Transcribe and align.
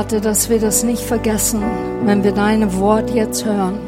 Vater, 0.00 0.20
dass 0.20 0.48
wir 0.48 0.58
das 0.58 0.82
nicht 0.82 1.02
vergessen, 1.02 1.62
wenn 2.06 2.24
wir 2.24 2.32
deine 2.32 2.78
Wort 2.78 3.10
jetzt 3.10 3.44
hören, 3.44 3.78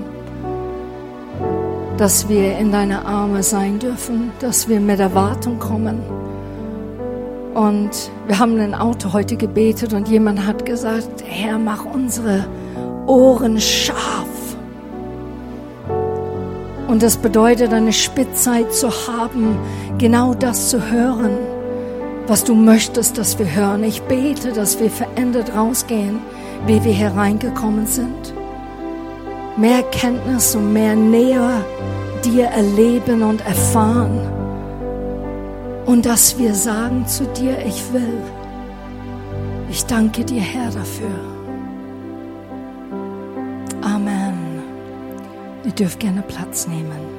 dass 1.96 2.28
wir 2.28 2.58
in 2.58 2.70
deine 2.70 3.06
Arme 3.06 3.42
sein 3.42 3.78
dürfen, 3.78 4.30
dass 4.38 4.68
wir 4.68 4.78
mit 4.78 5.00
Erwartung 5.00 5.58
kommen. 5.58 6.02
Und 7.54 8.10
wir 8.26 8.38
haben 8.38 8.60
ein 8.60 8.74
Auto 8.74 9.14
heute 9.14 9.36
gebetet 9.36 9.94
und 9.94 10.06
jemand 10.06 10.46
hat 10.46 10.66
gesagt, 10.66 11.24
Herr, 11.26 11.56
mach 11.56 11.86
unsere 11.86 12.44
Ohren 13.06 13.58
scharf. 13.58 14.28
Und 16.88 17.02
das 17.02 17.16
bedeutet, 17.16 17.72
eine 17.72 17.94
Spitzheit 17.94 18.70
zu 18.74 18.90
haben, 18.90 19.56
genau 19.96 20.34
das 20.34 20.68
zu 20.68 20.90
hören, 20.90 21.38
was 22.32 22.44
du 22.44 22.54
möchtest, 22.54 23.18
dass 23.18 23.38
wir 23.38 23.54
hören. 23.54 23.84
Ich 23.84 24.00
bete, 24.04 24.52
dass 24.52 24.80
wir 24.80 24.90
verändert 24.90 25.54
rausgehen, 25.54 26.18
wie 26.66 26.82
wir 26.82 26.94
hereingekommen 26.94 27.86
sind. 27.86 28.32
Mehr 29.58 29.82
Kenntnis 29.90 30.54
und 30.54 30.72
mehr 30.72 30.96
näher 30.96 31.62
dir 32.24 32.46
erleben 32.46 33.22
und 33.22 33.44
erfahren. 33.44 34.18
Und 35.84 36.06
dass 36.06 36.38
wir 36.38 36.54
sagen 36.54 37.06
zu 37.06 37.24
dir, 37.26 37.58
ich 37.66 37.92
will. 37.92 38.22
Ich 39.68 39.84
danke 39.84 40.24
dir, 40.24 40.40
Herr, 40.40 40.70
dafür. 40.70 41.18
Amen. 43.82 44.62
Ihr 45.66 45.72
dürft 45.72 46.00
gerne 46.00 46.22
Platz 46.22 46.66
nehmen. 46.66 47.11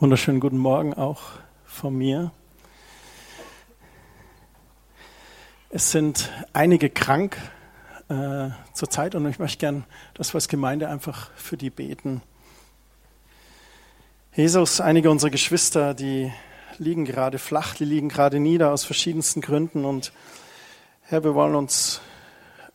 Wunderschönen 0.00 0.38
guten 0.38 0.58
Morgen 0.58 0.94
auch 0.94 1.22
von 1.64 1.92
mir. 1.92 2.30
Es 5.70 5.90
sind 5.90 6.30
einige 6.52 6.88
krank 6.88 7.36
äh, 8.08 8.50
zurzeit 8.74 9.16
und 9.16 9.26
ich 9.26 9.40
möchte 9.40 9.58
gern, 9.58 9.84
dass 10.14 10.32
wir 10.32 10.36
als 10.36 10.46
Gemeinde 10.46 10.88
einfach 10.88 11.32
für 11.34 11.56
die 11.56 11.70
beten. 11.70 12.22
Jesus, 14.36 14.80
einige 14.80 15.10
unserer 15.10 15.30
Geschwister, 15.30 15.94
die 15.94 16.32
liegen 16.78 17.04
gerade 17.04 17.40
flach, 17.40 17.74
die 17.74 17.84
liegen 17.84 18.08
gerade 18.08 18.38
nieder 18.38 18.70
aus 18.70 18.84
verschiedensten 18.84 19.40
Gründen 19.40 19.84
und 19.84 20.12
Herr, 21.02 21.24
wir 21.24 21.34
wollen 21.34 21.56
uns 21.56 22.00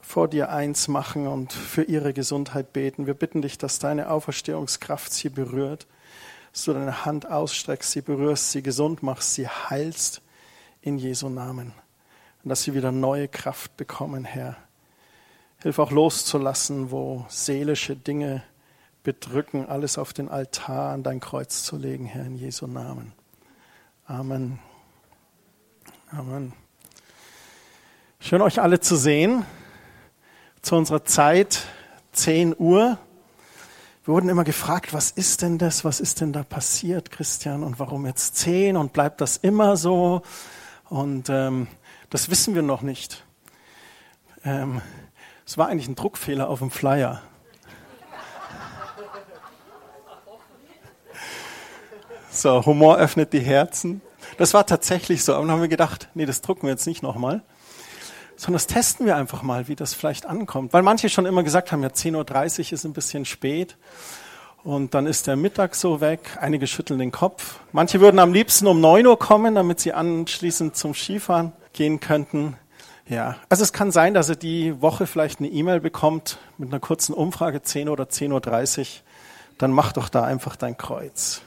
vor 0.02 0.28
dir 0.28 0.50
eins 0.50 0.90
machen 0.90 1.28
und 1.28 1.54
für 1.54 1.84
ihre 1.84 2.12
Gesundheit 2.12 2.74
beten. 2.74 3.08
Wir 3.08 3.14
bitten 3.14 3.42
dich, 3.42 3.58
dass 3.58 3.80
deine 3.80 4.10
Auferstehungskraft 4.10 5.14
sie 5.14 5.30
berührt 5.30 5.88
dass 6.54 6.66
du 6.66 6.74
deine 6.74 7.04
Hand 7.04 7.30
ausstreckst, 7.30 7.92
sie 7.92 8.02
berührst, 8.02 8.52
sie 8.52 8.62
gesund 8.62 9.02
machst, 9.02 9.34
sie 9.34 9.48
heilst 9.48 10.22
in 10.82 11.00
Jesu 11.00 11.28
Namen. 11.28 11.74
Und 12.44 12.50
dass 12.50 12.62
sie 12.62 12.76
wieder 12.76 12.92
neue 12.92 13.28
Kraft 13.28 13.76
bekommen, 13.76 14.24
Herr. 14.24 14.56
Hilf 15.64 15.80
auch 15.80 15.92
loszulassen, 15.92 16.92
wo 16.92 17.26
seelische 17.28 17.96
Dinge 17.96 18.44
bedrücken, 19.02 19.68
alles 19.68 19.98
auf 19.98 20.14
den 20.14 20.30
Altar 20.30 20.94
an 20.94 21.02
dein 21.02 21.20
Kreuz 21.20 21.64
zu 21.64 21.76
legen, 21.76 22.06
Herr, 22.06 22.26
in 22.26 22.36
Jesu 22.36 22.68
Namen. 22.68 23.14
Amen. 24.06 24.60
Amen. 26.12 26.54
Schön 28.20 28.42
euch 28.42 28.62
alle 28.62 28.80
zu 28.80 28.96
sehen. 28.96 29.44
Zu 30.62 30.76
unserer 30.76 31.04
Zeit 31.04 31.66
10 32.12 32.56
Uhr. 32.58 33.00
Wir 34.06 34.14
wurden 34.14 34.28
immer 34.28 34.44
gefragt, 34.44 34.94
was 34.94 35.12
ist 35.12 35.44
denn 35.44 35.58
das, 35.58 35.86
was 35.86 36.02
ist 36.02 36.20
denn 36.20 36.34
da 36.34 36.44
passiert, 36.44 37.10
Christian, 37.10 37.64
und 37.64 37.80
warum 37.80 38.06
jetzt 38.06 38.36
zehn 38.36 38.76
und 38.76 38.92
bleibt 38.92 39.22
das 39.22 39.38
immer 39.38 39.78
so? 39.78 40.24
Und 40.90 41.30
ähm, 41.30 41.68
das 42.10 42.30
wissen 42.30 42.54
wir 42.54 42.64
noch 42.64 42.82
nicht. 42.82 43.24
Ähm, 44.44 44.82
es 45.46 45.58
war 45.58 45.70
eigentlich 45.70 45.88
ein 45.88 45.96
Druckfehler 45.96 46.50
auf 46.50 46.60
dem 46.60 46.70
Flyer. 46.70 47.22
So, 52.30 52.66
Humor 52.66 52.98
öffnet 52.98 53.32
die 53.32 53.40
Herzen. 53.40 54.02
Das 54.38 54.54
war 54.54 54.66
tatsächlich 54.66 55.24
so. 55.24 55.34
Und 55.36 55.44
dann 55.44 55.52
haben 55.52 55.62
wir 55.62 55.70
gedacht, 55.70 56.10
nee, 56.14 56.26
das 56.26 56.42
drucken 56.42 56.64
wir 56.64 56.72
jetzt 56.72 56.88
nicht 56.88 57.04
nochmal 57.04 57.42
sondern 58.36 58.56
das 58.56 58.68
testen 58.68 59.06
wir 59.06 59.16
einfach 59.16 59.44
mal, 59.44 59.68
wie 59.68 59.76
das 59.76 59.94
vielleicht 59.94 60.26
ankommt. 60.26 60.74
Weil 60.74 60.84
manche 60.84 61.10
schon 61.10 61.26
immer 61.26 61.44
gesagt 61.44 61.72
haben, 61.72 61.84
ja 61.84 61.90
10.30 61.90 62.60
Uhr 62.60 62.74
ist 62.74 62.84
ein 62.86 62.94
bisschen 62.94 63.26
spät 63.26 63.78
und 64.64 64.94
dann 64.94 65.06
ist 65.06 65.28
der 65.28 65.36
Mittag 65.36 65.76
so 65.76 66.02
weg. 66.02 66.38
Einige 66.40 66.68
schütteln 66.68 67.00
den 67.00 67.12
Kopf. 67.12 67.60
Manche 67.72 68.00
würden 68.00 68.20
am 68.20 68.34
liebsten 68.34 68.68
um 68.68 68.80
9 68.80 69.06
Uhr 69.06 69.20
kommen, 69.20 69.56
damit 69.56 69.80
sie 69.80 69.94
anschließend 69.94 70.76
zum 70.76 70.94
Skifahren 70.94 71.52
gehen 71.74 72.00
könnten. 72.00 72.56
Ja, 73.08 73.36
also 73.50 73.64
es 73.64 73.74
kann 73.74 73.92
sein, 73.92 74.14
dass 74.14 74.30
ihr 74.30 74.38
die 74.38 74.82
Woche 74.82 75.08
vielleicht 75.08 75.40
eine 75.40 75.50
E-Mail 75.50 75.82
bekommt 75.82 76.38
mit 76.58 76.70
einer 76.70 76.80
kurzen 76.80 77.14
Umfrage, 77.14 77.62
10 77.62 77.90
oder 77.90 78.06
10.30 78.06 78.80
Uhr. 78.80 78.86
Dann 79.58 79.72
mach 79.72 79.92
doch 79.92 80.10
da 80.10 80.24
einfach 80.24 80.56
dein 80.56 80.78
Kreuz. 80.78 81.42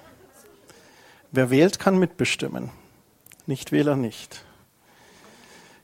Wer 1.32 1.50
wählt, 1.50 1.78
kann 1.78 1.98
mitbestimmen. 1.98 2.70
Nichtwähler 3.46 3.96
nicht. 3.96 4.44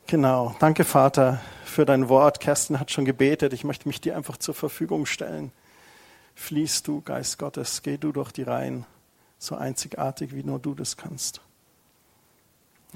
Genau. 0.06 0.54
Danke, 0.58 0.84
Vater, 0.84 1.40
für 1.64 1.86
dein 1.86 2.08
Wort. 2.08 2.40
Kerstin 2.40 2.78
hat 2.78 2.90
schon 2.90 3.04
gebetet. 3.04 3.52
Ich 3.52 3.64
möchte 3.64 3.88
mich 3.88 4.00
dir 4.00 4.16
einfach 4.16 4.36
zur 4.36 4.54
Verfügung 4.54 5.06
stellen. 5.06 5.52
Fließt 6.34 6.86
du, 6.86 7.00
Geist 7.00 7.38
Gottes, 7.38 7.82
geh 7.82 7.96
du 7.96 8.12
durch 8.12 8.32
die 8.32 8.42
Reihen, 8.42 8.84
so 9.38 9.54
einzigartig, 9.54 10.34
wie 10.34 10.42
nur 10.42 10.58
du 10.58 10.74
das 10.74 10.96
kannst. 10.96 11.40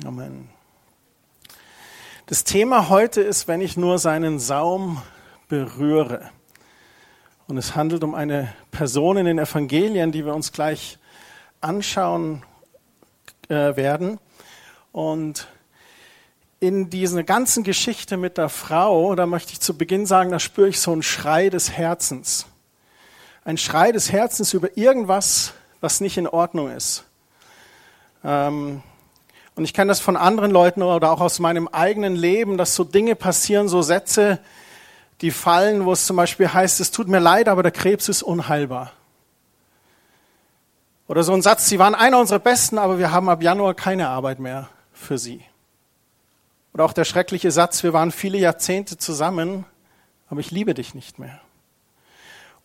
Amen. 0.05 0.51
Das 2.27 2.45
Thema 2.45 2.89
heute 2.89 3.21
ist, 3.21 3.47
wenn 3.49 3.61
ich 3.61 3.77
nur 3.77 3.99
seinen 3.99 4.39
Saum 4.39 5.01
berühre. 5.49 6.31
Und 7.47 7.57
es 7.57 7.77
handelt 7.77 8.03
um 8.03 8.15
eine 8.15 8.53
Person 8.73 9.17
in 9.17 9.27
den 9.27 9.39
Evangelien, 9.39 10.13
die 10.13 10.25
wir 10.25 10.35
uns 10.35 10.53
gleich 10.53 10.99
anschauen 11.61 12.43
äh, 13.49 13.77
werden. 13.77 14.19
Und 14.93 15.49
in 16.61 16.89
dieser 16.89 17.23
ganzen 17.23 17.65
Geschichte 17.65 18.17
mit 18.17 18.39
der 18.39 18.49
Frau, 18.49 19.15
da 19.15 19.27
möchte 19.27 19.53
ich 19.53 19.61
zu 19.61 19.77
Beginn 19.77 20.07
sagen, 20.07 20.31
da 20.31 20.39
spüre 20.39 20.69
ich 20.69 20.81
so 20.81 20.93
einen 20.93 21.03
Schrei 21.03 21.51
des 21.51 21.71
Herzens. 21.73 22.47
Ein 23.45 23.59
Schrei 23.59 23.93
des 23.93 24.11
Herzens 24.11 24.55
über 24.55 24.77
irgendwas, 24.77 25.53
was 25.81 26.01
nicht 26.01 26.17
in 26.17 26.27
Ordnung 26.27 26.71
ist. 26.71 27.05
Ähm, 28.25 28.83
und 29.55 29.65
ich 29.65 29.73
kenne 29.73 29.89
das 29.89 30.01
von 30.01 30.17
anderen 30.17 30.51
Leuten 30.51 30.83
oder 30.83 31.13
auch 31.13 31.21
aus 31.21 31.39
meinem 31.39 31.69
eigenen 31.69 32.17
Leben, 32.17 32.59
dass 32.59 32.75
so 32.75 32.85
Dinge 32.85 33.15
passieren, 33.15 33.69
so 33.69 33.83
Sätze, 33.83 34.39
die 35.23 35.31
fallen, 35.31 35.85
wo 35.85 35.93
es 35.93 36.07
zum 36.07 36.17
Beispiel 36.17 36.53
heißt, 36.53 36.81
es 36.81 36.91
tut 36.91 37.09
mir 37.09 37.21
leid, 37.21 37.49
aber 37.49 37.63
der 37.63 37.73
Krebs 37.73 38.09
ist 38.09 38.23
unheilbar. 38.23 38.93
Oder 41.09 41.23
so 41.23 41.33
ein 41.33 41.41
Satz, 41.41 41.69
Sie 41.69 41.79
waren 41.79 41.95
einer 41.95 42.19
unserer 42.19 42.41
Besten, 42.41 42.79
aber 42.79 42.99
wir 42.99 43.13
haben 43.13 43.29
ab 43.29 43.43
Januar 43.43 43.75
keine 43.75 44.09
Arbeit 44.09 44.41
mehr 44.41 44.69
für 44.93 45.19
Sie. 45.19 45.43
Oder 46.77 46.85
auch 46.85 46.93
der 46.93 47.07
schreckliche 47.07 47.51
Satz, 47.51 47.85
wir 47.85 47.95
waren 47.95 48.13
viele 48.13 48.37
Jahrzehnte 48.37 48.99
zusammen, 48.99 49.65
aber 50.29 50.41
ich 50.41 50.51
liebe 50.51 50.75
dich 50.75 50.95
nicht 50.95 51.19
mehr. 51.19 51.41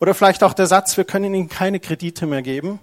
Oder 0.01 0.13
vielleicht 0.13 0.43
auch 0.43 0.51
der 0.51 0.67
Satz, 0.67 0.97
wir 0.97 1.05
können 1.05 1.33
ihnen 1.33 1.47
keine 1.47 1.79
Kredite 1.79 2.25
mehr 2.25 2.41
geben 2.41 2.81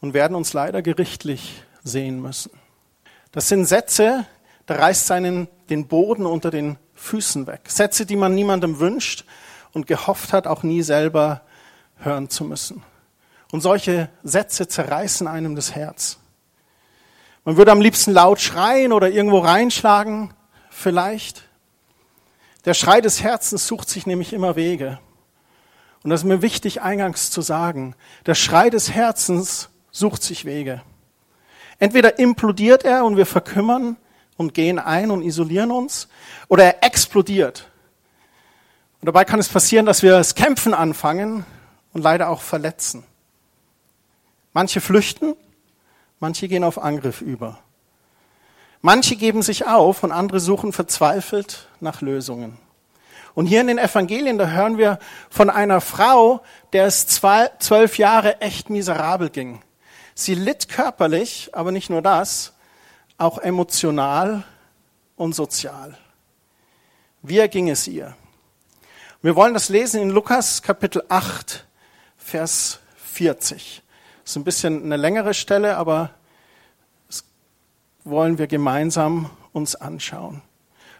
und 0.00 0.14
werden 0.14 0.34
uns 0.34 0.54
leider 0.54 0.80
gerichtlich 0.80 1.62
sehen 1.84 2.22
müssen. 2.22 2.50
Das 3.30 3.48
sind 3.48 3.66
Sätze, 3.66 4.24
da 4.64 4.76
reißt 4.76 5.06
seinen 5.06 5.48
den 5.68 5.86
Boden 5.86 6.24
unter 6.24 6.50
den 6.50 6.78
Füßen 6.94 7.46
weg. 7.46 7.68
Sätze, 7.68 8.06
die 8.06 8.16
man 8.16 8.34
niemandem 8.34 8.78
wünscht 8.78 9.26
und 9.74 9.86
gehofft 9.86 10.32
hat, 10.32 10.46
auch 10.46 10.62
nie 10.62 10.80
selber 10.80 11.42
hören 11.98 12.30
zu 12.30 12.44
müssen. 12.44 12.82
Und 13.52 13.60
solche 13.60 14.08
Sätze 14.22 14.66
zerreißen 14.66 15.28
einem 15.28 15.56
das 15.56 15.74
Herz. 15.74 16.16
Man 17.44 17.58
würde 17.58 17.72
am 17.72 17.82
liebsten 17.82 18.12
laut 18.12 18.40
schreien 18.40 18.94
oder 18.94 19.10
irgendwo 19.10 19.40
reinschlagen, 19.40 20.32
vielleicht? 20.78 21.44
Der 22.64 22.74
Schrei 22.74 23.00
des 23.00 23.22
Herzens 23.22 23.66
sucht 23.66 23.88
sich 23.88 24.06
nämlich 24.06 24.32
immer 24.32 24.56
Wege. 24.56 24.98
Und 26.02 26.10
das 26.10 26.20
ist 26.20 26.26
mir 26.26 26.42
wichtig 26.42 26.82
eingangs 26.82 27.30
zu 27.30 27.42
sagen. 27.42 27.94
Der 28.26 28.34
Schrei 28.34 28.70
des 28.70 28.92
Herzens 28.92 29.68
sucht 29.90 30.22
sich 30.22 30.44
Wege. 30.44 30.82
Entweder 31.78 32.18
implodiert 32.18 32.84
er 32.84 33.04
und 33.04 33.16
wir 33.16 33.26
verkümmern 33.26 33.96
und 34.36 34.54
gehen 34.54 34.78
ein 34.78 35.10
und 35.10 35.22
isolieren 35.22 35.70
uns, 35.70 36.08
oder 36.48 36.64
er 36.64 36.84
explodiert. 36.84 37.68
Und 39.00 39.06
dabei 39.06 39.24
kann 39.24 39.40
es 39.40 39.48
passieren, 39.48 39.86
dass 39.86 40.02
wir 40.02 40.12
das 40.12 40.34
Kämpfen 40.34 40.74
anfangen 40.74 41.44
und 41.92 42.02
leider 42.02 42.28
auch 42.28 42.42
verletzen. 42.42 43.04
Manche 44.52 44.80
flüchten, 44.80 45.34
manche 46.20 46.48
gehen 46.48 46.64
auf 46.64 46.78
Angriff 46.78 47.20
über. 47.20 47.60
Manche 48.80 49.16
geben 49.16 49.42
sich 49.42 49.66
auf 49.66 50.02
und 50.02 50.12
andere 50.12 50.40
suchen 50.40 50.72
verzweifelt 50.72 51.68
nach 51.80 52.00
Lösungen. 52.00 52.58
Und 53.34 53.46
hier 53.46 53.60
in 53.60 53.66
den 53.66 53.78
Evangelien, 53.78 54.38
da 54.38 54.48
hören 54.48 54.78
wir 54.78 54.98
von 55.30 55.50
einer 55.50 55.80
Frau, 55.80 56.40
der 56.72 56.86
es 56.86 57.06
zwölf 57.06 57.98
Jahre 57.98 58.40
echt 58.40 58.70
miserabel 58.70 59.30
ging. 59.30 59.62
Sie 60.14 60.34
litt 60.34 60.68
körperlich, 60.68 61.50
aber 61.52 61.70
nicht 61.70 61.90
nur 61.90 62.02
das, 62.02 62.52
auch 63.16 63.38
emotional 63.38 64.44
und 65.16 65.34
sozial. 65.34 65.96
Wie 67.22 67.38
erging 67.38 67.68
es 67.68 67.86
ihr? 67.86 68.16
Wir 69.22 69.34
wollen 69.34 69.54
das 69.54 69.68
lesen 69.68 70.00
in 70.00 70.10
Lukas 70.10 70.62
Kapitel 70.62 71.02
8, 71.08 71.66
Vers 72.16 72.78
40. 72.96 73.82
Das 74.22 74.30
ist 74.32 74.36
ein 74.36 74.44
bisschen 74.44 74.84
eine 74.84 74.96
längere 74.96 75.34
Stelle, 75.34 75.76
aber 75.76 76.10
wollen 78.08 78.38
wir 78.38 78.46
gemeinsam 78.46 79.30
uns 79.52 79.76
anschauen. 79.76 80.42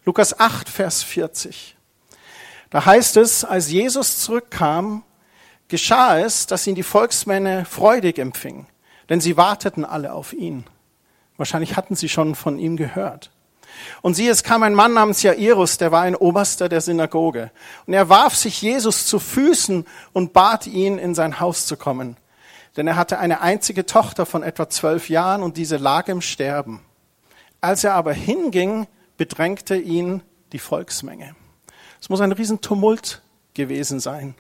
Lukas 0.05 0.39
8, 0.39 0.69
Vers 0.69 1.03
40. 1.03 1.77
Da 2.71 2.85
heißt 2.85 3.17
es, 3.17 3.45
als 3.45 3.71
Jesus 3.71 4.19
zurückkam, 4.19 5.03
geschah 5.69 6.19
es, 6.19 6.47
dass 6.47 6.67
ihn 6.67 6.75
die 6.75 6.83
Volksmänner 6.83 7.65
freudig 7.65 8.19
empfingen, 8.19 8.67
denn 9.09 9.21
sie 9.21 9.37
warteten 9.37 9.85
alle 9.85 10.13
auf 10.13 10.33
ihn. 10.33 10.65
Wahrscheinlich 11.37 11.77
hatten 11.77 11.95
sie 11.95 12.09
schon 12.09 12.35
von 12.35 12.59
ihm 12.59 12.77
gehört. 12.77 13.31
Und 14.03 14.15
siehe, 14.15 14.31
es 14.31 14.43
kam 14.43 14.63
ein 14.63 14.75
Mann 14.75 14.95
namens 14.95 15.23
Jairus, 15.23 15.79
der 15.79 15.93
war 15.93 16.03
ein 16.03 16.17
Oberster 16.17 16.69
der 16.69 16.81
Synagoge. 16.81 17.51
Und 17.87 17.95
er 17.95 18.09
warf 18.09 18.35
sich 18.35 18.61
Jesus 18.61 19.07
zu 19.07 19.19
Füßen 19.19 19.87
und 20.13 20.33
bat 20.33 20.67
ihn, 20.67 20.99
in 20.99 21.15
sein 21.15 21.41
Haus 21.41 21.67
zu 21.67 21.77
kommen. 21.77 22.17
Denn 22.77 22.87
er 22.87 22.97
hatte 22.97 23.19
eine 23.19 23.41
einzige 23.41 23.87
Tochter 23.87 24.27
von 24.27 24.43
etwa 24.43 24.69
zwölf 24.69 25.09
Jahren 25.09 25.43
und 25.43 25.57
diese 25.57 25.77
lag 25.77 26.09
im 26.09 26.21
Sterben. 26.21 26.81
Als 27.61 27.85
er 27.85 27.95
aber 27.95 28.13
hinging, 28.13 28.87
bedrängte 29.17 29.77
ihn 29.77 30.23
die 30.53 30.59
Volksmenge. 30.59 31.35
Es 32.01 32.09
muss 32.09 32.21
ein 32.21 32.33
Riesentumult 32.33 33.23
gewesen 33.55 34.01
sein. 34.01 34.35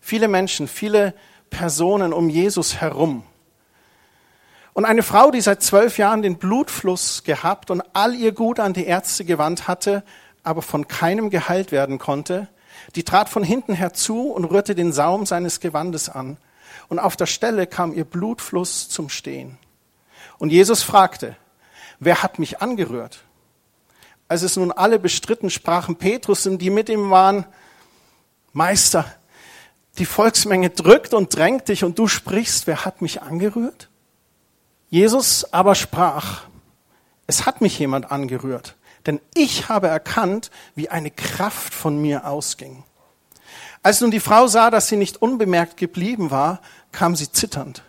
Viele 0.00 0.26
Menschen, 0.26 0.66
viele 0.66 1.14
Personen 1.50 2.12
um 2.12 2.28
Jesus 2.28 2.80
herum. 2.80 3.22
Und 4.72 4.84
eine 4.84 5.02
Frau, 5.02 5.30
die 5.30 5.40
seit 5.40 5.62
zwölf 5.62 5.98
Jahren 5.98 6.22
den 6.22 6.38
Blutfluss 6.38 7.24
gehabt 7.24 7.70
und 7.70 7.82
all 7.92 8.14
ihr 8.14 8.32
Gut 8.32 8.58
an 8.58 8.72
die 8.72 8.86
Ärzte 8.86 9.24
gewandt 9.24 9.68
hatte, 9.68 10.02
aber 10.42 10.62
von 10.62 10.88
keinem 10.88 11.30
geheilt 11.30 11.72
werden 11.72 11.98
konnte, 11.98 12.48
die 12.96 13.04
trat 13.04 13.28
von 13.28 13.44
hinten 13.44 13.74
herzu 13.74 14.30
und 14.30 14.46
rührte 14.46 14.74
den 14.74 14.92
Saum 14.92 15.26
seines 15.26 15.60
Gewandes 15.60 16.08
an. 16.08 16.38
Und 16.88 16.98
auf 16.98 17.16
der 17.16 17.26
Stelle 17.26 17.66
kam 17.66 17.92
ihr 17.92 18.04
Blutfluss 18.04 18.88
zum 18.88 19.08
Stehen. 19.08 19.58
Und 20.38 20.50
Jesus 20.50 20.82
fragte, 20.82 21.36
wer 22.04 22.22
hat 22.22 22.38
mich 22.38 22.60
angerührt? 22.60 23.22
Als 24.28 24.42
es 24.42 24.56
nun 24.56 24.72
alle 24.72 24.98
bestritten, 24.98 25.50
sprachen 25.50 25.96
Petrus 25.96 26.46
und 26.46 26.58
die 26.58 26.70
mit 26.70 26.88
ihm 26.88 27.10
waren, 27.10 27.44
Meister, 28.52 29.04
die 29.98 30.06
Volksmenge 30.06 30.70
drückt 30.70 31.14
und 31.14 31.34
drängt 31.36 31.68
dich 31.68 31.84
und 31.84 31.98
du 31.98 32.08
sprichst, 32.08 32.66
wer 32.66 32.84
hat 32.84 33.02
mich 33.02 33.22
angerührt? 33.22 33.88
Jesus 34.90 35.52
aber 35.52 35.74
sprach, 35.74 36.42
es 37.26 37.46
hat 37.46 37.60
mich 37.60 37.78
jemand 37.78 38.10
angerührt, 38.10 38.74
denn 39.06 39.20
ich 39.34 39.68
habe 39.68 39.88
erkannt, 39.88 40.50
wie 40.74 40.88
eine 40.88 41.10
Kraft 41.10 41.72
von 41.72 42.00
mir 42.00 42.26
ausging. 42.26 42.84
Als 43.82 44.00
nun 44.00 44.10
die 44.10 44.20
Frau 44.20 44.48
sah, 44.48 44.70
dass 44.70 44.88
sie 44.88 44.96
nicht 44.96 45.22
unbemerkt 45.22 45.76
geblieben 45.76 46.30
war, 46.30 46.60
kam 46.90 47.16
sie 47.16 47.30
zitternd, 47.30 47.82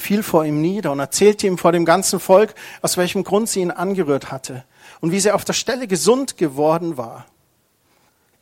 fiel 0.00 0.22
vor 0.22 0.44
ihm 0.44 0.60
nieder 0.60 0.92
und 0.92 0.98
erzählte 0.98 1.46
ihm 1.46 1.58
vor 1.58 1.72
dem 1.72 1.84
ganzen 1.84 2.18
Volk, 2.18 2.54
aus 2.82 2.96
welchem 2.96 3.24
Grund 3.24 3.48
sie 3.48 3.60
ihn 3.60 3.70
angerührt 3.70 4.32
hatte 4.32 4.64
und 5.00 5.12
wie 5.12 5.20
sie 5.20 5.32
auf 5.32 5.44
der 5.44 5.52
Stelle 5.52 5.86
gesund 5.86 6.36
geworden 6.36 6.96
war. 6.96 7.26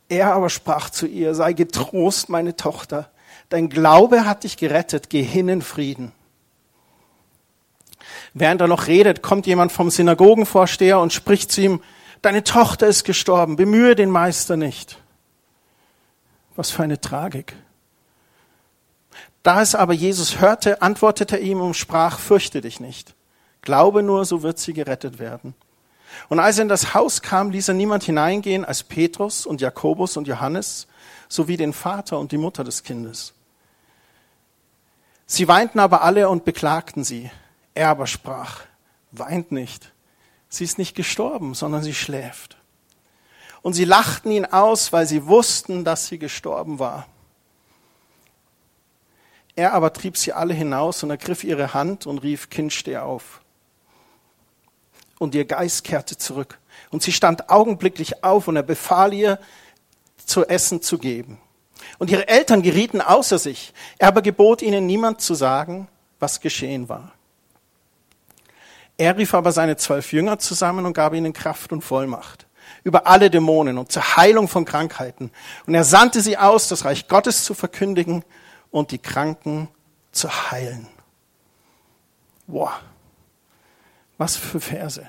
Er 0.09 0.33
aber 0.33 0.49
sprach 0.49 0.89
zu 0.89 1.05
ihr, 1.05 1.35
sei 1.35 1.53
getrost, 1.53 2.29
meine 2.29 2.55
Tochter, 2.55 3.11
dein 3.49 3.69
Glaube 3.69 4.25
hat 4.25 4.43
dich 4.43 4.57
gerettet, 4.57 5.09
geh 5.09 5.21
hin 5.21 5.49
in 5.49 5.61
Frieden. 5.61 6.11
Während 8.33 8.61
er 8.61 8.67
noch 8.67 8.87
redet, 8.87 9.21
kommt 9.21 9.45
jemand 9.45 9.71
vom 9.71 9.89
Synagogenvorsteher 9.89 10.99
und 10.99 11.13
spricht 11.13 11.51
zu 11.51 11.61
ihm, 11.61 11.81
deine 12.21 12.43
Tochter 12.43 12.87
ist 12.87 13.03
gestorben, 13.03 13.55
bemühe 13.55 13.95
den 13.95 14.09
Meister 14.09 14.57
nicht. 14.57 14.99
Was 16.55 16.71
für 16.71 16.83
eine 16.83 16.99
Tragik. 16.99 17.55
Da 19.43 19.61
es 19.61 19.75
aber 19.75 19.93
Jesus 19.93 20.41
hörte, 20.41 20.81
antwortete 20.81 21.37
er 21.37 21.41
ihm 21.41 21.61
und 21.61 21.75
sprach, 21.75 22.19
fürchte 22.19 22.61
dich 22.61 22.79
nicht. 22.79 23.15
Glaube 23.61 24.03
nur, 24.03 24.25
so 24.25 24.43
wird 24.43 24.59
sie 24.59 24.73
gerettet 24.73 25.19
werden. 25.19 25.53
Und 26.27 26.39
als 26.39 26.57
er 26.57 26.63
in 26.63 26.69
das 26.69 26.93
Haus 26.93 27.21
kam, 27.21 27.51
ließ 27.51 27.69
er 27.69 27.73
niemand 27.73 28.03
hineingehen 28.03 28.65
als 28.65 28.83
Petrus 28.83 29.45
und 29.45 29.61
Jakobus 29.61 30.17
und 30.17 30.27
Johannes, 30.27 30.87
sowie 31.27 31.57
den 31.57 31.73
Vater 31.73 32.19
und 32.19 32.31
die 32.31 32.37
Mutter 32.37 32.63
des 32.63 32.83
Kindes. 32.83 33.33
Sie 35.25 35.47
weinten 35.47 35.79
aber 35.79 36.01
alle 36.01 36.27
und 36.27 36.43
beklagten 36.43 37.03
sie. 37.03 37.29
Er 37.75 37.89
aber 37.89 38.07
sprach, 38.07 38.61
weint 39.11 39.51
nicht. 39.51 39.93
Sie 40.49 40.63
ist 40.63 40.79
nicht 40.79 40.95
gestorben, 40.95 41.53
sondern 41.53 41.83
sie 41.83 41.93
schläft. 41.93 42.57
Und 43.61 43.73
sie 43.73 43.85
lachten 43.85 44.31
ihn 44.31 44.45
aus, 44.45 44.91
weil 44.91 45.05
sie 45.05 45.27
wussten, 45.27 45.83
dass 45.85 46.07
sie 46.07 46.17
gestorben 46.17 46.79
war. 46.79 47.05
Er 49.59 49.73
aber 49.73 49.91
trieb 49.91 50.15
sie 50.15 50.31
alle 50.31 50.53
hinaus 50.53 51.03
und 51.03 51.09
ergriff 51.09 51.43
ihre 51.43 51.73
Hand 51.73 52.07
und 52.07 52.19
rief, 52.19 52.49
Kind, 52.49 52.71
steh 52.71 52.95
auf. 52.95 53.41
Und 55.17 55.35
ihr 55.35 55.43
Geist 55.43 55.83
kehrte 55.83 56.17
zurück. 56.17 56.59
Und 56.91 57.03
sie 57.03 57.11
stand 57.11 57.49
augenblicklich 57.49 58.23
auf 58.23 58.47
und 58.47 58.55
er 58.55 58.63
befahl 58.63 59.13
ihr, 59.13 59.37
zu 60.25 60.47
essen 60.47 60.81
zu 60.81 60.97
geben. 60.97 61.39
Und 61.97 62.09
ihre 62.09 62.29
Eltern 62.29 62.61
gerieten 62.61 63.01
außer 63.01 63.37
sich. 63.37 63.73
Er 63.97 64.07
aber 64.07 64.21
gebot 64.21 64.61
ihnen 64.61 64.85
niemand 64.85 65.19
zu 65.19 65.33
sagen, 65.33 65.89
was 66.21 66.39
geschehen 66.39 66.87
war. 66.87 67.11
Er 68.97 69.17
rief 69.17 69.33
aber 69.33 69.51
seine 69.51 69.75
zwölf 69.75 70.13
Jünger 70.13 70.39
zusammen 70.39 70.85
und 70.85 70.93
gab 70.93 71.13
ihnen 71.13 71.33
Kraft 71.33 71.73
und 71.73 71.81
Vollmacht 71.81 72.47
über 72.85 73.07
alle 73.07 73.29
Dämonen 73.29 73.77
und 73.77 73.91
zur 73.91 74.15
Heilung 74.15 74.47
von 74.47 74.63
Krankheiten. 74.63 75.31
Und 75.67 75.75
er 75.75 75.83
sandte 75.83 76.21
sie 76.21 76.37
aus, 76.37 76.69
das 76.69 76.85
Reich 76.85 77.09
Gottes 77.09 77.43
zu 77.43 77.53
verkündigen 77.53 78.23
und 78.71 78.91
die 78.91 78.99
Kranken 78.99 79.69
zu 80.11 80.29
heilen. 80.51 80.87
Boah, 82.47 82.79
was 84.17 84.35
für 84.35 84.59
Verse. 84.59 85.07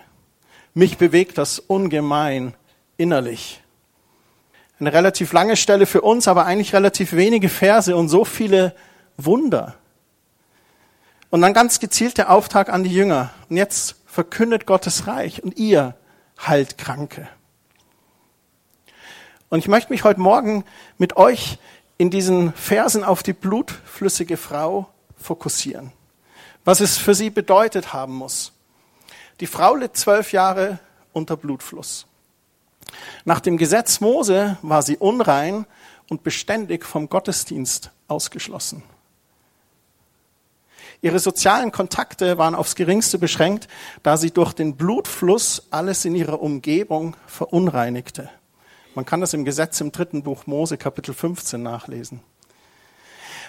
Mich 0.75 0.99
bewegt 0.99 1.38
das 1.38 1.59
ungemein 1.59 2.55
innerlich. 2.97 3.62
Eine 4.79 4.93
relativ 4.93 5.33
lange 5.33 5.57
Stelle 5.57 5.87
für 5.87 6.00
uns, 6.00 6.29
aber 6.29 6.47
eigentlich 6.47 6.73
relativ 6.73 7.12
wenige 7.12 7.49
Verse 7.49 7.95
und 7.95 8.09
so 8.09 8.25
viele 8.25 8.75
Wunder. 9.17 9.75
Und 11.31 11.43
dann 11.43 11.55
ganz 11.55 11.81
gezielt 11.81 12.19
der 12.19 12.31
Auftrag 12.31 12.71
an 12.71 12.83
die 12.83 12.93
Jünger. 12.93 13.31
Und 13.49 13.57
jetzt 13.57 13.97
verkündet 14.07 14.67
Gottes 14.67 15.07
Reich 15.07 15.43
und 15.43 15.57
ihr 15.57 15.95
heilt 16.47 16.79
Kranke. 16.79 17.29
Und 19.49 19.59
ich 19.59 19.69
möchte 19.69 19.93
mich 19.93 20.05
heute 20.05 20.21
Morgen 20.21 20.64
mit 20.99 21.17
euch 21.17 21.59
in 22.00 22.09
diesen 22.09 22.54
Versen 22.54 23.04
auf 23.04 23.23
die 23.23 23.35
blutflüssige 23.35 24.38
Frau 24.38 24.88
fokussieren. 25.19 25.92
Was 26.64 26.80
es 26.80 26.97
für 26.97 27.14
sie 27.14 27.28
bedeutet 27.28 27.92
haben 27.92 28.14
muss. 28.14 28.52
Die 29.40 29.47
Frau 29.47 29.75
litt 29.75 29.99
zwölf 29.99 30.33
Jahre 30.33 30.78
unter 31.12 31.37
Blutfluss. 31.37 32.07
Nach 33.26 33.38
dem 33.38 33.59
Gesetz 33.59 34.00
Mose 34.00 34.57
war 34.62 34.80
sie 34.80 34.97
unrein 34.97 35.66
und 36.09 36.23
beständig 36.23 36.87
vom 36.87 37.11
Gottesdienst 37.11 37.90
ausgeschlossen. 38.09 38.83
Ihre 41.02 41.19
sozialen 41.19 41.71
Kontakte 41.71 42.38
waren 42.38 42.54
aufs 42.54 42.76
geringste 42.76 43.19
beschränkt, 43.19 43.69
da 44.02 44.16
sie 44.16 44.30
durch 44.30 44.54
den 44.54 44.75
Blutfluss 44.75 45.64
alles 45.71 46.07
in 46.07 46.14
ihrer 46.14 46.40
Umgebung 46.40 47.14
verunreinigte. 47.26 48.30
Man 48.95 49.05
kann 49.05 49.21
das 49.21 49.35
im 49.35 49.45
Gesetz 49.45 49.81
im 49.81 49.93
dritten 49.93 50.25
Buch 50.25 50.47
Mose 50.47 50.77
Kapitel 50.77 51.15
15 51.15 51.63
nachlesen. 51.63 52.21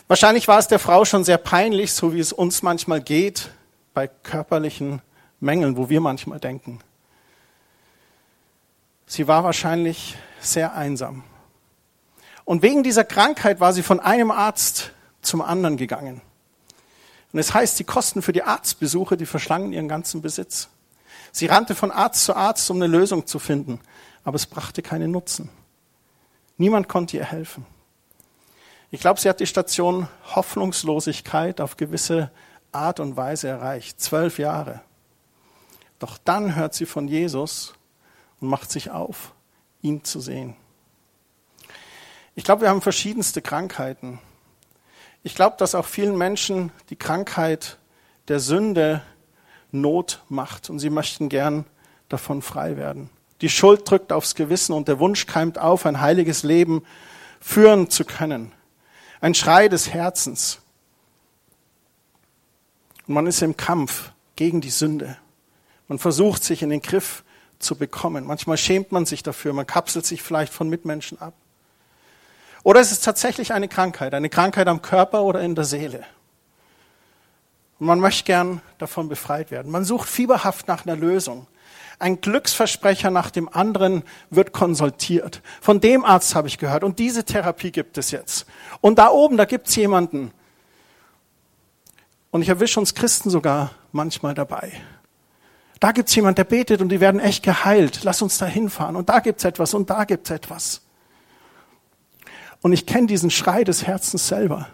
Wahrscheinlich 0.07 0.47
war 0.47 0.59
es 0.59 0.67
der 0.67 0.77
Frau 0.77 1.03
schon 1.03 1.23
sehr 1.23 1.39
peinlich, 1.39 1.93
so 1.93 2.13
wie 2.13 2.19
es 2.19 2.31
uns 2.31 2.61
manchmal 2.61 3.01
geht 3.01 3.49
bei 3.95 4.07
körperlichen 4.07 5.01
Mängeln, 5.39 5.77
wo 5.77 5.89
wir 5.89 5.99
manchmal 5.99 6.39
denken. 6.39 6.79
Sie 9.07 9.27
war 9.27 9.43
wahrscheinlich 9.43 10.15
sehr 10.39 10.75
einsam. 10.75 11.23
Und 12.45 12.61
wegen 12.61 12.83
dieser 12.83 13.03
Krankheit 13.03 13.59
war 13.59 13.73
sie 13.73 13.83
von 13.83 13.99
einem 13.99 14.29
Arzt 14.29 14.91
zum 15.21 15.41
anderen 15.41 15.75
gegangen. 15.75 16.21
Und 17.33 17.39
es 17.39 17.53
heißt, 17.53 17.79
die 17.79 17.83
Kosten 17.83 18.21
für 18.21 18.33
die 18.33 18.43
Arztbesuche, 18.43 19.17
die 19.17 19.25
verschlangen 19.25 19.73
ihren 19.73 19.87
ganzen 19.87 20.21
Besitz. 20.21 20.69
Sie 21.31 21.47
rannte 21.47 21.73
von 21.73 21.91
Arzt 21.91 22.25
zu 22.25 22.35
Arzt, 22.35 22.69
um 22.69 22.77
eine 22.77 22.87
Lösung 22.87 23.25
zu 23.25 23.39
finden, 23.39 23.79
aber 24.23 24.35
es 24.35 24.45
brachte 24.45 24.81
keinen 24.81 25.11
Nutzen. 25.11 25.49
Niemand 26.57 26.87
konnte 26.87 27.17
ihr 27.17 27.25
helfen. 27.25 27.65
Ich 28.91 28.99
glaube, 28.99 29.19
sie 29.19 29.29
hat 29.29 29.39
die 29.39 29.47
Station 29.47 30.07
Hoffnungslosigkeit 30.35 31.61
auf 31.61 31.77
gewisse 31.77 32.29
Art 32.71 32.99
und 32.99 33.15
Weise 33.15 33.47
erreicht. 33.47 34.01
Zwölf 34.01 34.37
Jahre. 34.37 34.81
Doch 35.99 36.17
dann 36.17 36.55
hört 36.55 36.73
sie 36.73 36.85
von 36.85 37.07
Jesus 37.07 37.73
und 38.39 38.49
macht 38.49 38.71
sich 38.71 38.91
auf, 38.91 39.33
ihn 39.81 40.03
zu 40.03 40.19
sehen. 40.19 40.55
Ich 42.35 42.43
glaube, 42.43 42.61
wir 42.61 42.69
haben 42.69 42.81
verschiedenste 42.81 43.41
Krankheiten. 43.41 44.19
Ich 45.23 45.35
glaube, 45.35 45.57
dass 45.57 45.75
auch 45.75 45.85
vielen 45.85 46.17
Menschen 46.17 46.71
die 46.89 46.95
Krankheit 46.95 47.77
der 48.27 48.39
Sünde 48.39 49.01
Not 49.71 50.21
macht 50.27 50.69
und 50.69 50.79
sie 50.79 50.89
möchten 50.89 51.29
gern 51.29 51.65
davon 52.09 52.41
frei 52.41 52.77
werden. 52.77 53.09
Die 53.41 53.49
Schuld 53.49 53.89
drückt 53.89 54.13
aufs 54.13 54.35
Gewissen 54.35 54.73
und 54.73 54.87
der 54.87 54.99
Wunsch 54.99 55.25
keimt 55.25 55.57
auf, 55.57 55.85
ein 55.85 55.99
heiliges 55.99 56.43
Leben 56.43 56.85
führen 57.39 57.89
zu 57.89 58.05
können. 58.05 58.51
Ein 59.19 59.33
Schrei 59.33 59.67
des 59.67 59.91
Herzens. 59.91 60.59
Und 63.07 63.15
man 63.15 63.27
ist 63.27 63.41
im 63.41 63.57
Kampf 63.57 64.11
gegen 64.35 64.61
die 64.61 64.69
Sünde. 64.69 65.17
Man 65.87 65.99
versucht 65.99 66.43
sich 66.43 66.61
in 66.61 66.69
den 66.69 66.81
Griff 66.81 67.23
zu 67.59 67.75
bekommen. 67.75 68.25
Manchmal 68.25 68.57
schämt 68.57 68.91
man 68.91 69.05
sich 69.05 69.23
dafür, 69.23 69.53
man 69.53 69.67
kapselt 69.67 70.05
sich 70.05 70.21
vielleicht 70.21 70.53
von 70.53 70.69
Mitmenschen 70.69 71.19
ab. 71.19 71.33
Oder 72.63 72.79
es 72.79 72.91
ist 72.91 73.03
tatsächlich 73.03 73.53
eine 73.53 73.67
Krankheit, 73.67 74.13
eine 74.13 74.29
Krankheit 74.29 74.67
am 74.67 74.81
Körper 74.81 75.23
oder 75.23 75.41
in 75.41 75.55
der 75.55 75.65
Seele. 75.65 76.05
Und 77.79 77.87
man 77.87 77.99
möchte 77.99 78.23
gern 78.25 78.61
davon 78.77 79.09
befreit 79.09 79.49
werden. 79.49 79.71
Man 79.71 79.83
sucht 79.83 80.07
fieberhaft 80.07 80.67
nach 80.67 80.85
einer 80.85 80.95
Lösung. 80.95 81.47
Ein 82.01 82.19
Glücksversprecher 82.19 83.11
nach 83.11 83.29
dem 83.29 83.47
anderen 83.47 84.01
wird 84.31 84.53
konsultiert. 84.53 85.43
Von 85.61 85.79
dem 85.79 86.03
Arzt 86.03 86.33
habe 86.33 86.47
ich 86.47 86.57
gehört. 86.57 86.83
Und 86.83 86.97
diese 86.97 87.23
Therapie 87.23 87.71
gibt 87.71 87.97
es 87.99 88.09
jetzt. 88.09 88.47
Und 88.81 88.97
da 88.97 89.09
oben, 89.09 89.37
da 89.37 89.45
gibt 89.45 89.67
es 89.67 89.75
jemanden. 89.75 90.31
Und 92.31 92.41
ich 92.41 92.49
erwische 92.49 92.79
uns 92.79 92.95
Christen 92.95 93.29
sogar 93.29 93.71
manchmal 93.91 94.33
dabei. 94.33 94.73
Da 95.79 95.91
gibt 95.91 96.09
es 96.09 96.15
jemand, 96.15 96.39
der 96.39 96.43
betet 96.43 96.81
und 96.81 96.89
die 96.89 96.99
werden 96.99 97.19
echt 97.19 97.43
geheilt. 97.43 98.03
Lass 98.03 98.23
uns 98.23 98.39
da 98.39 98.47
hinfahren. 98.47 98.95
Und 98.95 99.09
da 99.09 99.19
gibt 99.19 99.39
es 99.39 99.45
etwas 99.45 99.75
und 99.75 99.91
da 99.91 100.03
gibt 100.05 100.27
es 100.27 100.35
etwas. 100.35 100.81
Und 102.61 102.73
ich 102.73 102.87
kenne 102.87 103.05
diesen 103.05 103.29
Schrei 103.29 103.63
des 103.63 103.85
Herzens 103.85 104.27
selber. 104.27 104.69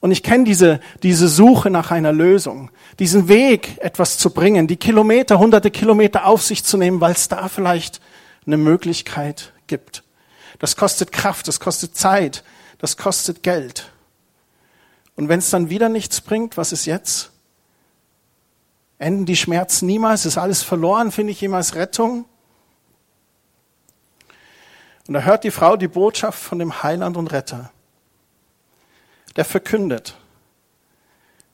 Und 0.00 0.12
ich 0.12 0.22
kenne 0.22 0.44
diese, 0.44 0.80
diese 1.02 1.28
Suche 1.28 1.70
nach 1.70 1.90
einer 1.90 2.12
Lösung, 2.12 2.70
diesen 2.98 3.28
Weg, 3.28 3.78
etwas 3.78 4.16
zu 4.18 4.30
bringen, 4.30 4.68
die 4.68 4.76
Kilometer, 4.76 5.38
hunderte 5.38 5.70
Kilometer 5.70 6.26
auf 6.26 6.42
sich 6.42 6.64
zu 6.64 6.76
nehmen, 6.76 7.00
weil 7.00 7.12
es 7.12 7.28
da 7.28 7.48
vielleicht 7.48 8.00
eine 8.46 8.56
Möglichkeit 8.56 9.52
gibt. 9.66 10.04
Das 10.60 10.76
kostet 10.76 11.10
Kraft, 11.10 11.48
das 11.48 11.58
kostet 11.58 11.96
Zeit, 11.96 12.44
das 12.78 12.96
kostet 12.96 13.42
Geld. 13.42 13.90
Und 15.16 15.28
wenn 15.28 15.40
es 15.40 15.50
dann 15.50 15.68
wieder 15.68 15.88
nichts 15.88 16.20
bringt, 16.20 16.56
was 16.56 16.72
ist 16.72 16.86
jetzt? 16.86 17.32
Enden 18.98 19.26
die 19.26 19.36
Schmerzen 19.36 19.86
niemals? 19.86 20.26
Ist 20.26 20.38
alles 20.38 20.62
verloren? 20.62 21.10
Finde 21.10 21.32
ich 21.32 21.40
jemals 21.40 21.74
Rettung? 21.74 22.24
Und 25.08 25.14
da 25.14 25.22
hört 25.22 25.42
die 25.42 25.50
Frau 25.50 25.76
die 25.76 25.88
Botschaft 25.88 26.38
von 26.38 26.58
dem 26.58 26.82
Heiland 26.82 27.16
und 27.16 27.28
Retter. 27.32 27.70
Der 29.36 29.44
verkündet, 29.44 30.16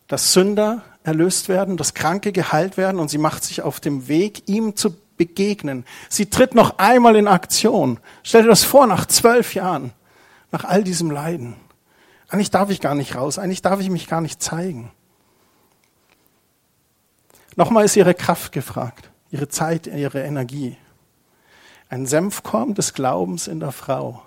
dass 0.07 0.33
Sünder 0.33 0.83
erlöst 1.03 1.49
werden, 1.49 1.77
dass 1.77 1.95
Kranke 1.95 2.33
geheilt 2.33 2.77
werden 2.77 2.99
und 2.99 3.09
sie 3.09 3.19
macht 3.19 3.45
sich 3.45 3.63
auf 3.63 3.81
dem 3.81 4.09
Weg, 4.09 4.49
ihm 4.49 4.75
zu 4.77 4.97
begegnen. 5.17 5.85
Sie 6.09 6.27
tritt 6.27 6.55
noch 6.55 6.79
einmal 6.79 7.17
in 7.17 7.29
Aktion. 7.29 8.01
Stell 8.23 8.43
dir 8.43 8.49
das 8.49 8.65
vor, 8.65 8.87
nach 8.87 9.07
zwölf 9.07 9.55
Jahren, 9.55 9.93
nach 10.51 10.65
all 10.65 10.83
diesem 10.83 11.11
Leiden. 11.11 11.57
Eigentlich 12.29 12.51
darf 12.51 12.71
ich 12.71 12.81
gar 12.81 12.95
nicht 12.95 13.15
raus, 13.15 13.39
eigentlich 13.39 13.63
darf 13.63 13.81
ich 13.81 13.91
mich 13.91 14.09
gar 14.09 14.21
nicht 14.21 14.43
zeigen. 14.43 14.91
Nochmal 17.57 17.85
ist 17.85 17.97
ihre 17.97 18.15
Kraft 18.15 18.53
gefragt, 18.53 19.11
ihre 19.31 19.49
Zeit, 19.49 19.87
ihre 19.87 20.23
Energie. 20.23 20.77
Ein 21.89 22.07
Senfkorn 22.07 22.75
des 22.75 22.95
Glaubens 22.95 23.47
in 23.47 23.61
der 23.61 23.71
Frau. 23.71 24.23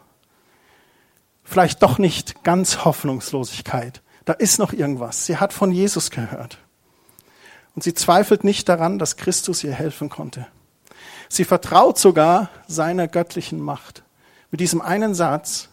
Vielleicht 1.50 1.82
doch 1.82 1.98
nicht 1.98 2.44
ganz 2.44 2.84
Hoffnungslosigkeit. 2.84 4.02
Da 4.26 4.34
ist 4.34 4.60
noch 4.60 4.74
irgendwas. 4.74 5.26
Sie 5.26 5.38
hat 5.38 5.54
von 5.54 5.72
Jesus 5.72 6.12
gehört. 6.12 6.58
Und 7.74 7.84
sie 7.84 7.94
zweifelt 7.94 8.44
nicht 8.44 8.68
daran, 8.68 9.00
dass 9.00 9.16
Christus 9.16 9.64
ihr 9.64 9.72
helfen 9.72 10.10
konnte. 10.10 10.46
Sie 11.30 11.46
vertraut 11.46 11.98
sogar 11.98 12.50
seiner 12.68 13.08
göttlichen 13.08 13.62
Macht. 13.62 14.04
Mit 14.52 14.60
diesem 14.60 14.82
einen 14.82 15.16
Satz, 15.16 15.70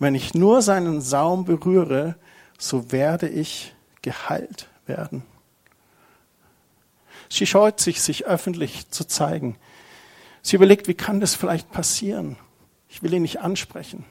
wenn 0.00 0.16
ich 0.16 0.34
nur 0.34 0.60
seinen 0.60 1.00
Saum 1.00 1.44
berühre, 1.44 2.16
so 2.58 2.90
werde 2.90 3.28
ich 3.28 3.76
geheilt 4.02 4.68
werden. 4.86 5.22
Sie 7.28 7.46
scheut 7.46 7.78
sich, 7.78 8.02
sich 8.02 8.26
öffentlich 8.26 8.90
zu 8.90 9.04
zeigen. 9.04 9.56
Sie 10.42 10.56
überlegt, 10.56 10.88
wie 10.88 10.94
kann 10.94 11.20
das 11.20 11.36
vielleicht 11.36 11.70
passieren? 11.70 12.36
Ich 12.88 13.04
will 13.04 13.14
ihn 13.14 13.22
nicht 13.22 13.40
ansprechen. 13.40 14.04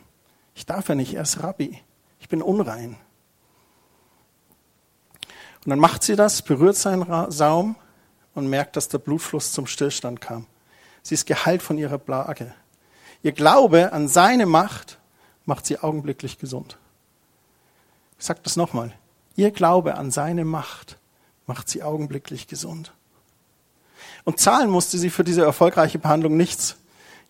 Ich 0.53 0.65
darf 0.65 0.89
ja 0.89 0.96
nicht, 0.96 1.13
er 1.13 1.24
ist 1.24 1.43
Rabbi. 1.43 1.81
Ich 2.20 2.29
bin 2.29 2.41
unrein. 2.41 2.98
Und 5.63 5.70
dann 5.70 5.79
macht 5.79 6.03
sie 6.03 6.15
das, 6.15 6.41
berührt 6.41 6.75
seinen 6.75 7.31
Saum 7.31 7.75
und 8.34 8.48
merkt, 8.48 8.75
dass 8.75 8.88
der 8.88 8.98
Blutfluss 8.98 9.51
zum 9.51 9.67
Stillstand 9.67 10.22
kam. 10.22 10.48
Sie 11.03 11.13
ist 11.13 11.25
geheilt 11.25 11.62
von 11.62 11.77
ihrer 11.77 11.98
Plage. 11.98 12.53
Ihr 13.24 13.31
Glaube 13.31 13.93
an 13.93 14.08
seine 14.08 14.46
Macht 14.46 14.98
macht 15.46 15.65
sie 15.65 15.77
augenblicklich 15.79 16.39
gesund. 16.39 16.77
Ich 18.17 18.25
sage 18.25 18.39
das 18.43 18.55
nochmal. 18.55 18.93
Ihr 19.36 19.51
Glaube 19.51 19.96
an 19.96 20.12
seine 20.12 20.46
Macht 20.46 20.98
macht 21.46 21.70
sie 21.70 21.84
augenblicklich 21.84 22.48
gesund. 22.48 22.91
Und 24.24 24.39
zahlen 24.39 24.70
musste 24.70 24.98
sie 24.98 25.10
für 25.10 25.24
diese 25.24 25.43
erfolgreiche 25.43 26.00
Behandlung 26.00 26.38
nichts. 26.38 26.77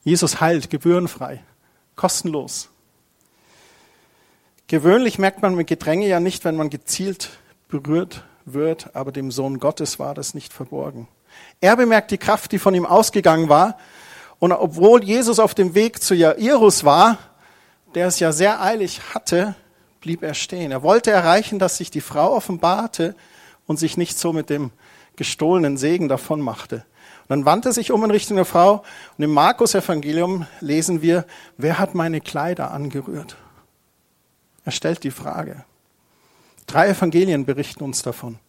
Jesus 0.04 0.42
heilt 0.42 0.70
gebührenfrei, 0.70 1.44
kostenlos. 1.96 2.70
Gewöhnlich 4.72 5.20
merkt 5.20 5.42
man 5.42 5.56
mit 5.56 5.68
Gedränge 5.68 6.08
ja 6.08 6.22
nicht, 6.22 6.46
wenn 6.46 6.56
man 6.56 6.70
gezielt 6.70 7.32
berührt 7.68 8.24
wird, 8.46 8.96
aber 8.96 9.12
dem 9.12 9.30
Sohn 9.30 9.60
Gottes 9.60 10.00
war 10.00 10.14
das 10.14 10.34
nicht 10.34 10.54
verborgen. 10.54 11.10
Er 11.60 11.76
bemerkt 11.76 12.10
die 12.12 12.18
Kraft, 12.18 12.54
die 12.54 12.58
von 12.58 12.74
ihm 12.74 12.86
ausgegangen 12.86 13.50
war. 13.50 13.78
Und 14.40 14.54
obwohl 14.54 15.04
Jesus 15.04 15.40
auf 15.40 15.54
dem 15.54 15.76
Weg 15.76 16.02
zu 16.02 16.16
Jairus 16.16 16.86
war, 16.86 17.18
der 17.96 18.08
es 18.08 18.22
ja 18.22 18.32
sehr 18.32 18.62
eilig 18.62 19.02
hatte, 19.14 19.56
blieb 20.00 20.24
er 20.24 20.36
stehen. 20.36 20.72
Er 20.72 20.84
wollte 20.84 21.12
erreichen, 21.12 21.60
dass 21.60 21.76
sich 21.76 21.92
die 21.92 22.00
Frau 22.00 22.34
offenbarte 22.34 23.14
und 23.68 23.78
sich 23.78 23.98
nicht 23.98 24.18
so 24.18 24.32
mit 24.32 24.50
dem 24.50 24.72
gestohlenen 25.18 25.76
Segen 25.76 26.08
davon 26.08 26.40
machte. 26.40 26.86
Und 27.24 27.30
dann 27.32 27.46
wandte 27.46 27.72
er 27.72 27.74
sich 27.74 27.92
um 27.92 28.06
in 28.06 28.12
Richtung 28.12 28.38
der 28.38 28.46
Frau 28.46 28.86
und 29.18 29.24
im 29.26 29.34
Markus-Evangelium 29.34 30.46
lesen 30.62 31.02
wir, 31.02 31.26
wer 31.58 31.78
hat 31.78 31.94
meine 31.94 32.22
Kleider 32.22 32.72
angerührt? 32.72 33.36
Er 34.66 34.72
stellt 34.72 35.04
die 35.04 35.12
Frage. 35.12 35.66
Drei 36.68 36.90
Evangelien 36.90 37.46
berichten 37.46 37.84
uns 37.84 38.02
davon. 38.02 38.40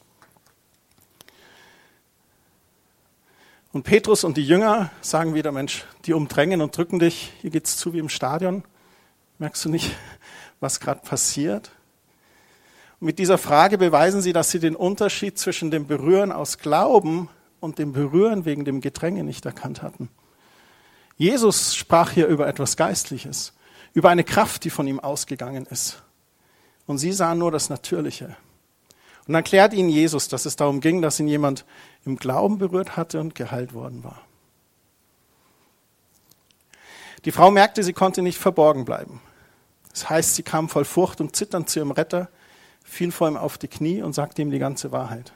Und 3.72 3.84
Petrus 3.84 4.22
und 4.22 4.36
die 4.36 4.46
Jünger 4.46 4.90
sagen 5.00 5.34
wieder, 5.34 5.50
Mensch, 5.50 5.84
die 6.04 6.12
umdrängen 6.12 6.60
und 6.60 6.76
drücken 6.76 6.98
dich, 6.98 7.32
hier 7.40 7.50
geht's 7.50 7.78
zu 7.78 7.94
wie 7.94 7.98
im 7.98 8.10
Stadion. 8.10 8.64
Merkst 9.38 9.64
du 9.64 9.70
nicht, 9.70 9.96
was 10.60 10.78
gerade 10.78 11.00
passiert? 11.00 11.72
mit 13.02 13.18
dieser 13.18 13.36
Frage 13.36 13.78
beweisen 13.78 14.20
sie, 14.20 14.32
dass 14.32 14.52
sie 14.52 14.60
den 14.60 14.76
Unterschied 14.76 15.36
zwischen 15.36 15.72
dem 15.72 15.88
Berühren 15.88 16.30
aus 16.30 16.58
Glauben 16.58 17.28
und 17.58 17.80
dem 17.80 17.92
Berühren 17.92 18.44
wegen 18.44 18.64
dem 18.64 18.80
Gedränge 18.80 19.24
nicht 19.24 19.44
erkannt 19.44 19.82
hatten. 19.82 20.08
Jesus 21.16 21.74
sprach 21.74 22.12
hier 22.12 22.28
über 22.28 22.46
etwas 22.46 22.76
Geistliches, 22.76 23.54
über 23.94 24.10
eine 24.10 24.24
Kraft, 24.24 24.64
die 24.64 24.70
von 24.70 24.86
ihm 24.86 25.00
ausgegangen 25.00 25.66
ist. 25.66 26.02
Und 26.86 26.98
sie 26.98 27.12
sahen 27.12 27.38
nur 27.38 27.50
das 27.50 27.68
Natürliche. 27.68 28.36
Und 29.26 29.28
dann 29.28 29.36
erklärt 29.36 29.72
ihnen 29.72 29.88
Jesus, 29.88 30.28
dass 30.28 30.46
es 30.46 30.56
darum 30.56 30.80
ging, 30.80 31.00
dass 31.00 31.20
ihn 31.20 31.28
jemand 31.28 31.64
im 32.04 32.16
Glauben 32.16 32.58
berührt 32.58 32.96
hatte 32.96 33.20
und 33.20 33.34
geheilt 33.34 33.72
worden 33.72 34.02
war. 34.02 34.20
Die 37.24 37.30
Frau 37.30 37.50
merkte, 37.52 37.84
sie 37.84 37.92
konnte 37.92 38.20
nicht 38.20 38.38
verborgen 38.38 38.84
bleiben. 38.84 39.20
Das 39.92 40.10
heißt, 40.10 40.34
sie 40.34 40.42
kam 40.42 40.68
voll 40.68 40.84
Furcht 40.84 41.20
und 41.20 41.36
Zittern 41.36 41.66
zu 41.66 41.78
ihrem 41.78 41.92
Retter 41.92 42.28
fiel 42.82 43.12
vor 43.12 43.28
ihm 43.28 43.36
auf 43.36 43.58
die 43.58 43.68
Knie 43.68 44.02
und 44.02 44.12
sagte 44.12 44.42
ihm 44.42 44.50
die 44.50 44.58
ganze 44.58 44.92
Wahrheit. 44.92 45.32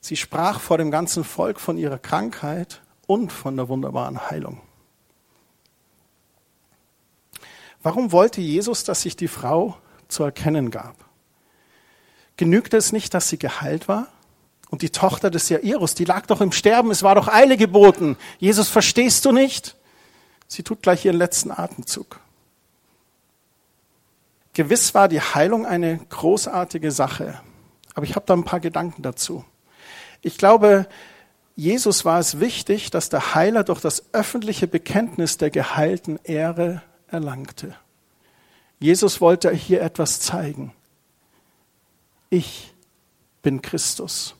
Sie 0.00 0.16
sprach 0.16 0.60
vor 0.60 0.78
dem 0.78 0.90
ganzen 0.90 1.24
Volk 1.24 1.60
von 1.60 1.78
ihrer 1.78 1.98
Krankheit 1.98 2.80
und 3.06 3.30
von 3.30 3.56
der 3.56 3.68
wunderbaren 3.68 4.30
Heilung. 4.30 4.60
Warum 7.82 8.12
wollte 8.12 8.40
Jesus, 8.40 8.84
dass 8.84 9.02
sich 9.02 9.16
die 9.16 9.28
Frau 9.28 9.76
zu 10.08 10.22
erkennen 10.22 10.70
gab? 10.70 10.94
Genügte 12.36 12.76
es 12.76 12.92
nicht, 12.92 13.12
dass 13.14 13.28
sie 13.28 13.38
geheilt 13.38 13.88
war? 13.88 14.08
Und 14.70 14.82
die 14.82 14.90
Tochter 14.90 15.30
des 15.30 15.48
Jairus, 15.48 15.94
die 15.94 16.04
lag 16.04 16.26
doch 16.26 16.40
im 16.40 16.52
Sterben, 16.52 16.90
es 16.90 17.02
war 17.02 17.14
doch 17.14 17.28
Eile 17.28 17.56
geboten. 17.58 18.16
Jesus, 18.38 18.70
verstehst 18.70 19.24
du 19.24 19.32
nicht? 19.32 19.76
Sie 20.48 20.62
tut 20.62 20.82
gleich 20.82 21.04
ihren 21.04 21.16
letzten 21.16 21.50
Atemzug. 21.50 22.20
Gewiss 24.54 24.94
war 24.94 25.08
die 25.08 25.20
Heilung 25.20 25.66
eine 25.66 25.98
großartige 26.08 26.90
Sache, 26.90 27.40
aber 27.94 28.04
ich 28.04 28.16
habe 28.16 28.26
da 28.26 28.34
ein 28.34 28.44
paar 28.44 28.60
Gedanken 28.60 29.02
dazu. 29.02 29.44
Ich 30.20 30.38
glaube, 30.38 30.86
Jesus 31.56 32.04
war 32.04 32.18
es 32.18 32.40
wichtig, 32.40 32.90
dass 32.90 33.08
der 33.08 33.34
Heiler 33.34 33.64
durch 33.64 33.80
das 33.80 34.04
öffentliche 34.12 34.66
Bekenntnis 34.66 35.36
der 35.36 35.50
Geheilten 35.50 36.18
Ehre 36.24 36.82
erlangte. 37.12 37.76
Jesus 38.78 39.20
wollte 39.20 39.52
hier 39.52 39.82
etwas 39.82 40.20
zeigen. 40.20 40.72
Ich 42.30 42.72
bin 43.42 43.62
Christus. 43.62 44.34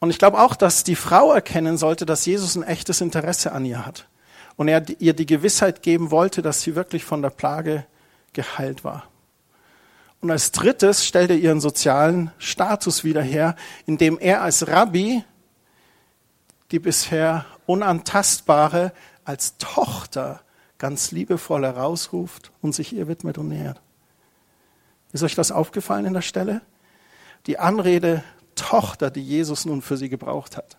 Und 0.00 0.10
ich 0.10 0.18
glaube 0.18 0.40
auch, 0.40 0.56
dass 0.56 0.82
die 0.82 0.96
Frau 0.96 1.32
erkennen 1.32 1.76
sollte, 1.78 2.06
dass 2.06 2.26
Jesus 2.26 2.56
ein 2.56 2.62
echtes 2.62 3.00
Interesse 3.00 3.52
an 3.52 3.64
ihr 3.64 3.84
hat. 3.84 4.06
Und 4.56 4.68
er 4.68 4.84
ihr 4.98 5.14
die 5.14 5.26
Gewissheit 5.26 5.82
geben 5.82 6.10
wollte, 6.10 6.42
dass 6.42 6.62
sie 6.62 6.74
wirklich 6.74 7.04
von 7.04 7.22
der 7.22 7.30
Plage 7.30 7.86
geheilt 8.32 8.84
war. 8.84 9.08
Und 10.20 10.30
als 10.30 10.52
drittes 10.52 11.06
stellt 11.06 11.30
er 11.30 11.36
ihren 11.36 11.60
sozialen 11.60 12.30
Status 12.38 13.04
wieder 13.04 13.22
her, 13.22 13.56
indem 13.86 14.18
er 14.18 14.42
als 14.42 14.68
Rabbi 14.68 15.24
die 16.70 16.78
bisher 16.78 17.46
unantastbare 17.66 18.92
als 19.30 19.56
Tochter 19.58 20.40
ganz 20.78 21.12
liebevoll 21.12 21.62
herausruft 21.62 22.50
und 22.60 22.74
sich 22.74 22.92
ihr 22.92 23.06
widmet 23.06 23.38
und 23.38 23.46
nähert. 23.48 23.80
Ist 25.12 25.22
euch 25.22 25.36
das 25.36 25.52
aufgefallen 25.52 26.04
in 26.04 26.14
der 26.14 26.22
Stelle? 26.22 26.62
Die 27.46 27.58
Anrede 27.58 28.24
Tochter, 28.56 29.08
die 29.10 29.22
Jesus 29.22 29.66
nun 29.66 29.82
für 29.82 29.96
sie 29.96 30.08
gebraucht 30.08 30.56
hat. 30.56 30.78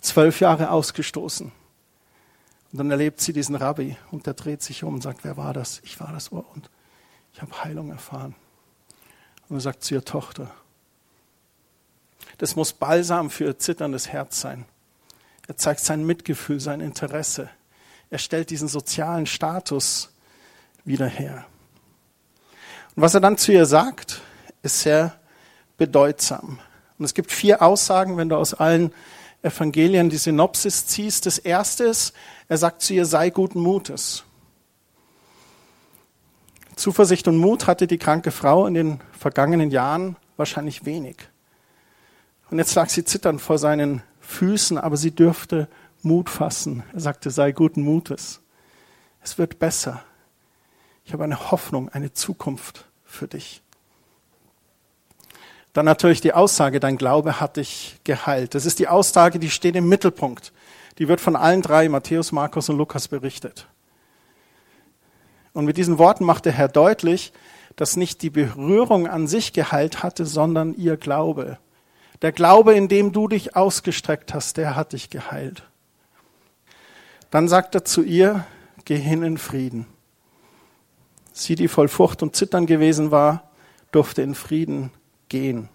Zwölf 0.00 0.40
Jahre 0.40 0.70
ausgestoßen. 0.70 1.52
Und 2.72 2.78
dann 2.78 2.90
erlebt 2.90 3.20
sie 3.20 3.34
diesen 3.34 3.56
Rabbi 3.56 3.98
und 4.10 4.26
der 4.26 4.32
dreht 4.32 4.62
sich 4.62 4.82
um 4.82 4.94
und 4.94 5.02
sagt, 5.02 5.22
wer 5.22 5.36
war 5.36 5.52
das? 5.52 5.80
Ich 5.84 6.00
war 6.00 6.12
das 6.12 6.32
Ohr 6.32 6.46
und 6.54 6.70
ich 7.34 7.42
habe 7.42 7.62
Heilung 7.62 7.90
erfahren. 7.90 8.34
Und 9.50 9.56
er 9.56 9.60
sagt 9.60 9.84
zu 9.84 9.94
ihr 9.94 10.04
Tochter. 10.04 10.50
Das 12.38 12.56
muss 12.56 12.72
Balsam 12.72 13.28
für 13.28 13.44
ihr 13.44 13.58
zitterndes 13.58 14.08
Herz 14.08 14.40
sein. 14.40 14.64
Er 15.46 15.56
zeigt 15.56 15.80
sein 15.80 16.04
Mitgefühl, 16.04 16.60
sein 16.60 16.80
Interesse. 16.80 17.50
Er 18.10 18.18
stellt 18.18 18.50
diesen 18.50 18.68
sozialen 18.68 19.26
Status 19.26 20.10
wieder 20.84 21.06
her. 21.06 21.46
Und 22.94 23.02
was 23.02 23.14
er 23.14 23.20
dann 23.20 23.36
zu 23.36 23.52
ihr 23.52 23.66
sagt, 23.66 24.22
ist 24.62 24.80
sehr 24.80 25.18
bedeutsam. 25.76 26.60
Und 26.98 27.04
es 27.04 27.14
gibt 27.14 27.32
vier 27.32 27.60
Aussagen, 27.60 28.16
wenn 28.16 28.28
du 28.28 28.36
aus 28.36 28.54
allen 28.54 28.92
Evangelien 29.42 30.08
die 30.08 30.16
Synopsis 30.16 30.86
ziehst. 30.86 31.26
Das 31.26 31.38
erste 31.38 31.84
ist, 31.84 32.14
er 32.48 32.56
sagt 32.56 32.82
zu 32.82 32.94
ihr, 32.94 33.04
sei 33.04 33.30
guten 33.30 33.60
Mutes. 33.60 34.24
Zuversicht 36.76 37.28
und 37.28 37.36
Mut 37.36 37.66
hatte 37.66 37.86
die 37.86 37.98
kranke 37.98 38.30
Frau 38.30 38.66
in 38.66 38.74
den 38.74 39.00
vergangenen 39.18 39.70
Jahren 39.70 40.16
wahrscheinlich 40.36 40.84
wenig. 40.86 41.16
Und 42.50 42.58
jetzt 42.58 42.74
lag 42.74 42.88
sie 42.88 43.04
zitternd 43.04 43.40
vor 43.40 43.58
seinen 43.58 44.02
Füßen, 44.26 44.78
aber 44.78 44.96
sie 44.96 45.10
dürfte 45.10 45.68
Mut 46.02 46.28
fassen. 46.30 46.82
Er 46.92 47.00
sagte, 47.00 47.30
sei 47.30 47.52
guten 47.52 47.82
Mutes. 47.82 48.40
Es 49.22 49.38
wird 49.38 49.58
besser. 49.58 50.02
Ich 51.04 51.12
habe 51.12 51.24
eine 51.24 51.50
Hoffnung, 51.50 51.88
eine 51.90 52.12
Zukunft 52.12 52.86
für 53.04 53.28
dich. 53.28 53.62
Dann 55.72 55.86
natürlich 55.86 56.20
die 56.20 56.32
Aussage, 56.32 56.78
dein 56.80 56.96
Glaube 56.96 57.40
hat 57.40 57.56
dich 57.56 57.98
geheilt. 58.04 58.54
Das 58.54 58.64
ist 58.64 58.78
die 58.78 58.88
Aussage, 58.88 59.38
die 59.38 59.50
steht 59.50 59.76
im 59.76 59.88
Mittelpunkt. 59.88 60.52
Die 60.98 61.08
wird 61.08 61.20
von 61.20 61.36
allen 61.36 61.62
drei, 61.62 61.88
Matthäus, 61.88 62.30
Markus 62.30 62.68
und 62.68 62.78
Lukas, 62.78 63.08
berichtet. 63.08 63.66
Und 65.52 65.64
mit 65.64 65.76
diesen 65.76 65.98
Worten 65.98 66.24
macht 66.24 66.44
der 66.44 66.52
Herr 66.52 66.68
deutlich, 66.68 67.32
dass 67.76 67.96
nicht 67.96 68.22
die 68.22 68.30
Berührung 68.30 69.08
an 69.08 69.26
sich 69.26 69.52
geheilt 69.52 70.02
hatte, 70.02 70.26
sondern 70.26 70.74
ihr 70.74 70.96
Glaube. 70.96 71.58
Der 72.24 72.32
Glaube, 72.32 72.72
in 72.72 72.88
dem 72.88 73.12
du 73.12 73.28
dich 73.28 73.54
ausgestreckt 73.54 74.32
hast, 74.32 74.56
der 74.56 74.76
hat 74.76 74.94
dich 74.94 75.10
geheilt. 75.10 75.62
Dann 77.30 77.48
sagt 77.48 77.74
er 77.74 77.84
zu 77.84 78.02
ihr, 78.02 78.46
geh 78.86 78.96
hin 78.96 79.22
in 79.22 79.36
Frieden. 79.36 79.86
Sie, 81.34 81.54
die 81.54 81.68
voll 81.68 81.86
Furcht 81.86 82.22
und 82.22 82.34
Zittern 82.34 82.64
gewesen 82.64 83.10
war, 83.10 83.50
durfte 83.92 84.22
in 84.22 84.34
Frieden 84.34 84.90
gehen. 85.28 85.68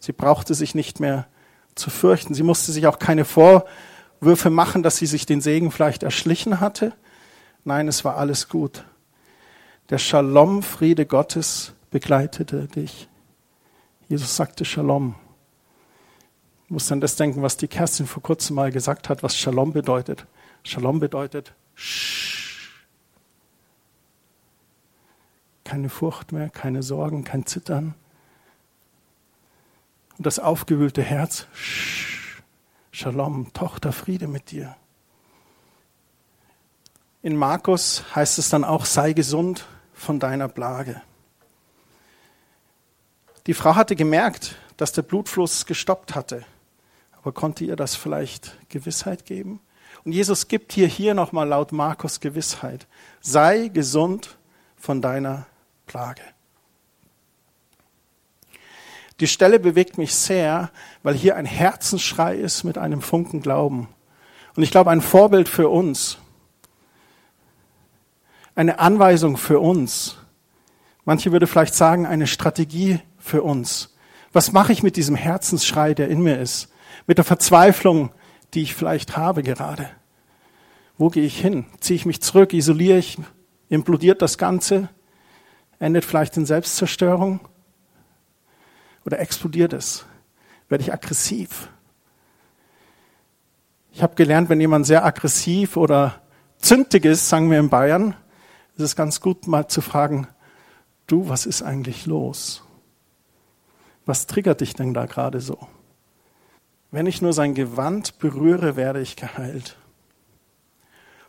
Sie 0.00 0.10
brauchte 0.10 0.54
sich 0.54 0.74
nicht 0.74 0.98
mehr 0.98 1.28
zu 1.76 1.90
fürchten. 1.90 2.34
Sie 2.34 2.42
musste 2.42 2.72
sich 2.72 2.88
auch 2.88 2.98
keine 2.98 3.24
Vorwürfe 3.24 4.50
machen, 4.50 4.82
dass 4.82 4.96
sie 4.96 5.06
sich 5.06 5.26
den 5.26 5.40
Segen 5.40 5.70
vielleicht 5.70 6.02
erschlichen 6.02 6.58
hatte. 6.58 6.92
Nein, 7.62 7.86
es 7.86 8.04
war 8.04 8.16
alles 8.16 8.48
gut. 8.48 8.82
Der 9.90 9.98
Shalom, 9.98 10.64
Friede 10.64 11.06
Gottes, 11.06 11.72
begleitete 11.92 12.66
dich. 12.66 13.06
Jesus 14.08 14.34
sagte 14.34 14.64
Shalom. 14.64 15.14
Muss 16.68 16.92
an 16.92 17.00
das 17.00 17.16
denken, 17.16 17.42
was 17.42 17.56
die 17.56 17.68
Kerstin 17.68 18.06
vor 18.06 18.22
kurzem 18.22 18.56
mal 18.56 18.70
gesagt 18.70 19.08
hat, 19.08 19.22
was 19.22 19.36
Shalom 19.36 19.72
bedeutet. 19.72 20.26
Shalom 20.64 21.00
bedeutet 21.00 21.54
Shh. 21.74 22.86
Keine 25.64 25.88
Furcht 25.88 26.32
mehr, 26.32 26.48
keine 26.48 26.82
Sorgen, 26.82 27.24
kein 27.24 27.46
Zittern, 27.46 27.94
und 30.18 30.26
das 30.26 30.40
aufgewühlte 30.40 31.02
Herz, 31.02 31.46
Shalom, 32.90 33.52
Tochter, 33.52 33.92
Friede 33.92 34.26
mit 34.26 34.50
dir. 34.50 34.76
In 37.22 37.36
Markus 37.36 38.02
heißt 38.14 38.38
es 38.38 38.50
dann 38.50 38.64
auch, 38.64 38.84
sei 38.84 39.12
gesund 39.12 39.66
von 39.94 40.18
deiner 40.18 40.48
Plage. 40.48 41.00
Die 43.46 43.54
Frau 43.54 43.76
hatte 43.76 43.94
gemerkt, 43.94 44.56
dass 44.76 44.92
der 44.92 45.02
Blutfluss 45.02 45.66
gestoppt 45.66 46.16
hatte, 46.16 46.44
aber 47.28 47.34
konnte 47.34 47.66
ihr 47.66 47.76
das 47.76 47.94
vielleicht 47.94 48.56
Gewissheit 48.70 49.26
geben? 49.26 49.60
Und 50.02 50.12
Jesus 50.12 50.48
gibt 50.48 50.72
hier 50.72 50.86
hier 50.86 51.12
nochmal 51.12 51.46
laut 51.46 51.72
Markus 51.72 52.20
Gewissheit. 52.20 52.86
Sei 53.20 53.68
gesund 53.68 54.38
von 54.78 55.02
deiner 55.02 55.44
Plage. 55.86 56.22
Die 59.20 59.26
Stelle 59.26 59.60
bewegt 59.60 59.98
mich 59.98 60.14
sehr, 60.14 60.70
weil 61.02 61.12
hier 61.12 61.36
ein 61.36 61.44
Herzensschrei 61.44 62.34
ist 62.34 62.64
mit 62.64 62.78
einem 62.78 63.02
Funken 63.02 63.42
Glauben. 63.42 63.90
Und 64.56 64.62
ich 64.62 64.70
glaube, 64.70 64.90
ein 64.90 65.02
Vorbild 65.02 65.50
für 65.50 65.68
uns. 65.68 66.16
Eine 68.54 68.78
Anweisung 68.78 69.36
für 69.36 69.60
uns. 69.60 70.16
Manche 71.04 71.30
würde 71.30 71.46
vielleicht 71.46 71.74
sagen, 71.74 72.06
eine 72.06 72.26
Strategie 72.26 73.00
für 73.18 73.42
uns. 73.42 73.94
Was 74.32 74.52
mache 74.52 74.72
ich 74.72 74.82
mit 74.82 74.96
diesem 74.96 75.14
Herzensschrei, 75.14 75.92
der 75.92 76.08
in 76.08 76.22
mir 76.22 76.38
ist? 76.38 76.72
Mit 77.08 77.16
der 77.16 77.24
Verzweiflung, 77.24 78.10
die 78.52 78.60
ich 78.60 78.74
vielleicht 78.74 79.16
habe 79.16 79.42
gerade? 79.42 79.88
Wo 80.98 81.08
gehe 81.08 81.24
ich 81.24 81.40
hin? 81.40 81.64
Ziehe 81.80 81.96
ich 81.96 82.04
mich 82.04 82.20
zurück? 82.20 82.52
Isoliere 82.52 82.98
ich? 82.98 83.16
Implodiert 83.70 84.20
das 84.20 84.36
Ganze? 84.36 84.90
Endet 85.78 86.04
vielleicht 86.04 86.36
in 86.36 86.44
Selbstzerstörung? 86.44 87.40
Oder 89.06 89.20
explodiert 89.20 89.72
es? 89.72 90.04
Werde 90.68 90.84
ich 90.84 90.92
aggressiv? 90.92 91.70
Ich 93.90 94.02
habe 94.02 94.14
gelernt, 94.14 94.50
wenn 94.50 94.60
jemand 94.60 94.84
sehr 94.84 95.02
aggressiv 95.02 95.78
oder 95.78 96.20
zündig 96.58 97.06
ist, 97.06 97.30
sagen 97.30 97.50
wir 97.50 97.58
in 97.58 97.70
Bayern, 97.70 98.16
ist 98.76 98.82
es 98.82 98.96
ganz 98.96 99.22
gut 99.22 99.46
mal 99.46 99.66
zu 99.66 99.80
fragen, 99.80 100.28
du, 101.06 101.30
was 101.30 101.46
ist 101.46 101.62
eigentlich 101.62 102.04
los? 102.04 102.62
Was 104.04 104.26
triggert 104.26 104.60
dich 104.60 104.74
denn 104.74 104.92
da 104.92 105.06
gerade 105.06 105.40
so? 105.40 105.68
Wenn 106.90 107.06
ich 107.06 107.20
nur 107.20 107.32
sein 107.32 107.54
Gewand 107.54 108.18
berühre, 108.18 108.76
werde 108.76 109.00
ich 109.00 109.16
geheilt. 109.16 109.76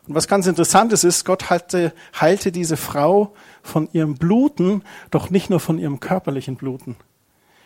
Und 0.06 0.14
was 0.14 0.26
ganz 0.26 0.46
interessantes 0.46 1.04
ist, 1.04 1.24
Gott 1.24 1.50
heilte, 1.50 1.92
heilte 2.18 2.50
diese 2.50 2.76
Frau 2.76 3.34
von 3.62 3.88
ihrem 3.92 4.14
Bluten, 4.14 4.82
doch 5.10 5.30
nicht 5.30 5.50
nur 5.50 5.60
von 5.60 5.78
ihrem 5.78 6.00
körperlichen 6.00 6.56
Bluten. 6.56 6.96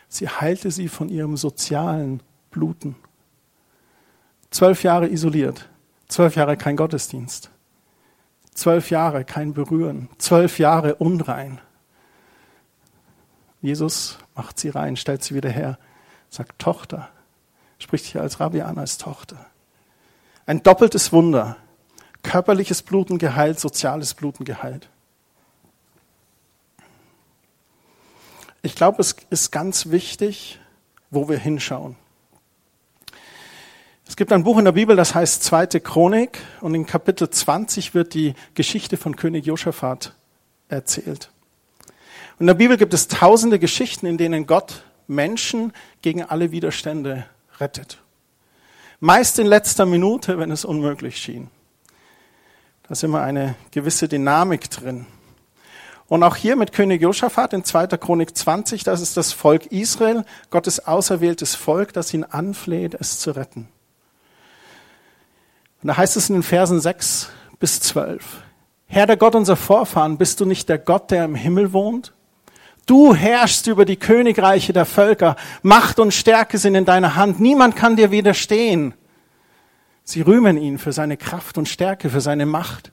Sie 0.09 0.29
heilte 0.29 0.71
sie 0.71 0.89
von 0.89 1.09
ihrem 1.09 1.37
sozialen 1.37 2.21
Bluten. 2.51 2.97
Zwölf 4.51 4.83
Jahre 4.83 5.09
isoliert, 5.09 5.69
zwölf 6.09 6.37
Jahre 6.37 6.57
kein 6.57 6.77
Gottesdienst, 6.77 7.51
zwölf 8.55 8.91
Jahre 8.91 9.25
kein 9.25 9.55
Berühren, 9.55 10.09
zwölf 10.19 10.59
Jahre 10.59 10.97
unrein. 10.97 11.61
Jesus 13.63 14.19
macht 14.35 14.59
sie 14.59 14.69
rein, 14.69 14.97
stellt 14.97 15.25
sie 15.25 15.35
wieder 15.35 15.51
her, 15.51 15.79
sagt 16.29 16.59
Tochter, 16.61 17.09
spricht 17.85 18.07
hier 18.07 18.23
als 18.23 18.41
Rabbi 18.41 18.63
an 18.63 18.79
als 18.79 18.97
Tochter. 18.97 19.45
Ein 20.47 20.63
doppeltes 20.63 21.13
Wunder, 21.13 21.59
körperliches 22.23 22.83
Bluten 22.83 23.19
geheilt, 23.19 23.61
soziales 23.61 24.15
Bluten 24.15 24.47
geheilt. 24.47 24.89
Ich 28.63 28.75
glaube, 28.75 29.03
es 29.03 29.15
ist 29.29 29.53
ganz 29.53 29.91
wichtig, 29.91 30.59
wo 31.11 31.29
wir 31.29 31.37
hinschauen. 31.37 31.97
Es 34.09 34.17
gibt 34.17 34.33
ein 34.33 34.45
Buch 34.45 34.57
in 34.57 34.65
der 34.65 34.73
Bibel, 34.73 34.97
das 34.97 35.15
heißt 35.15 35.43
Zweite 35.43 35.79
Chronik 35.81 36.39
und 36.63 36.75
in 36.75 36.87
Kapitel 36.87 37.29
20 37.29 37.93
wird 37.93 38.15
die 38.15 38.33
Geschichte 38.55 38.97
von 38.97 39.15
König 39.17 39.45
Josaphat 39.45 40.15
erzählt. 40.69 41.31
In 42.39 42.47
der 42.47 42.55
Bibel 42.55 42.79
gibt 42.79 42.95
es 42.95 43.09
tausende 43.09 43.59
Geschichten, 43.59 44.07
in 44.07 44.17
denen 44.17 44.47
Gott 44.47 44.85
Menschen 45.07 45.75
gegen 46.01 46.23
alle 46.23 46.51
Widerstände 46.51 47.27
rettet. 47.61 47.99
Meist 49.01 49.39
in 49.39 49.47
letzter 49.47 49.87
Minute, 49.87 50.39
wenn 50.39 50.51
es 50.51 50.65
unmöglich 50.65 51.19
schien. 51.19 51.51
Da 52.85 52.91
ist 52.91 53.05
immer 53.05 53.23
eine 53.23 53.55
gewisse 53.71 54.09
Dynamik 54.09 54.71
drin. 54.71 55.07
Und 56.07 56.23
auch 56.23 56.37
hier 56.37 56.57
mit 56.57 56.73
König 56.73 57.01
Josaphat 57.01 57.55
in 57.55 57.65
2. 57.65 57.87
Chronik 57.99 58.37
20, 58.37 58.85
das 58.85 59.01
ist 59.01 59.17
das 59.17 59.33
Volk 59.33 59.67
Israel, 59.67 60.25
Gottes 60.51 60.87
auserwähltes 60.87 61.55
Volk, 61.55 61.93
das 61.95 62.13
ihn 62.13 62.25
anfleht, 62.25 62.95
es 62.95 63.19
zu 63.19 63.31
retten. 63.31 63.69
Und 65.83 65.89
da 65.89 65.97
heißt 65.97 66.17
es 66.17 66.29
in 66.29 66.37
den 66.37 66.43
Versen 66.43 66.81
6 66.81 67.31
bis 67.59 67.81
12. 67.81 68.43
Herr 68.87 69.07
der 69.07 69.17
Gott 69.17 69.35
unser 69.35 69.57
Vorfahren, 69.57 70.19
bist 70.19 70.41
du 70.41 70.45
nicht 70.45 70.69
der 70.69 70.79
Gott, 70.79 71.11
der 71.11 71.25
im 71.25 71.35
Himmel 71.35 71.73
wohnt? 71.73 72.13
Du 72.87 73.15
herrschst 73.15 73.67
über 73.67 73.85
die 73.85 73.97
Königreiche 73.97 74.73
der 74.73 74.85
Völker. 74.85 75.37
Macht 75.63 75.99
und 75.99 76.13
Stärke 76.13 76.59
sind 76.59 76.75
in 76.75 76.85
deiner 76.85 77.17
Hand. 77.17 77.41
Niemand 77.41 77.77
kann 77.77 77.97
dir 77.97 78.11
widerstehen. 78.11 78.95
Sie 80.03 80.21
rühmen 80.21 80.59
ihn 80.59 80.79
für 80.79 80.93
seine 80.93 81.17
Kraft 81.17 81.57
und 81.57 81.69
Stärke, 81.69 82.11
für 82.11 82.21
seine 82.21 82.45
Macht. 82.45 82.93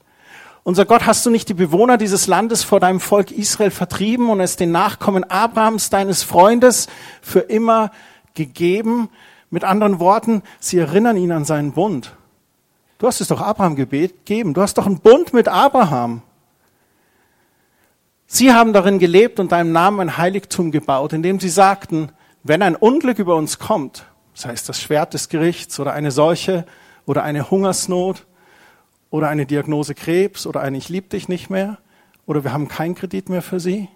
Unser 0.63 0.85
Gott, 0.85 1.05
hast 1.05 1.25
du 1.25 1.29
nicht 1.29 1.49
die 1.49 1.55
Bewohner 1.55 1.97
dieses 1.97 2.27
Landes 2.27 2.63
vor 2.63 2.79
deinem 2.79 2.99
Volk 2.99 3.31
Israel 3.31 3.71
vertrieben 3.71 4.29
und 4.29 4.39
es 4.39 4.55
den 4.55 4.71
Nachkommen 4.71 5.23
Abrahams, 5.23 5.89
deines 5.89 6.23
Freundes, 6.23 6.87
für 7.21 7.39
immer 7.39 7.91
gegeben? 8.33 9.09
Mit 9.49 9.65
anderen 9.65 9.99
Worten, 9.99 10.43
sie 10.59 10.77
erinnern 10.77 11.17
ihn 11.17 11.33
an 11.33 11.43
seinen 11.43 11.73
Bund. 11.73 12.15
Du 12.99 13.07
hast 13.07 13.19
es 13.19 13.27
doch 13.27 13.41
Abraham 13.41 13.75
gegeben. 13.75 14.53
Du 14.53 14.61
hast 14.61 14.77
doch 14.77 14.85
einen 14.85 14.99
Bund 14.99 15.33
mit 15.33 15.49
Abraham. 15.49 16.21
Sie 18.33 18.53
haben 18.53 18.71
darin 18.71 18.97
gelebt 18.97 19.41
und 19.41 19.51
deinem 19.51 19.73
Namen 19.73 19.99
ein 19.99 20.17
Heiligtum 20.17 20.71
gebaut, 20.71 21.11
indem 21.11 21.41
sie 21.41 21.49
sagten, 21.49 22.13
wenn 22.43 22.61
ein 22.61 22.77
Unglück 22.77 23.19
über 23.19 23.35
uns 23.35 23.59
kommt, 23.59 24.05
sei 24.33 24.53
es 24.53 24.63
das 24.63 24.79
Schwert 24.79 25.13
des 25.13 25.27
Gerichts 25.27 25.81
oder 25.81 25.91
eine 25.91 26.11
Seuche 26.11 26.65
oder 27.05 27.23
eine 27.23 27.51
Hungersnot 27.51 28.25
oder 29.09 29.27
eine 29.27 29.45
Diagnose 29.45 29.95
Krebs 29.95 30.47
oder 30.47 30.61
ein 30.61 30.75
Ich 30.75 30.87
lieb 30.87 31.09
dich 31.09 31.27
nicht 31.27 31.49
mehr 31.49 31.79
oder 32.25 32.45
wir 32.45 32.53
haben 32.53 32.69
keinen 32.69 32.95
Kredit 32.95 33.27
mehr 33.27 33.41
für 33.41 33.59
sie, 33.59 33.89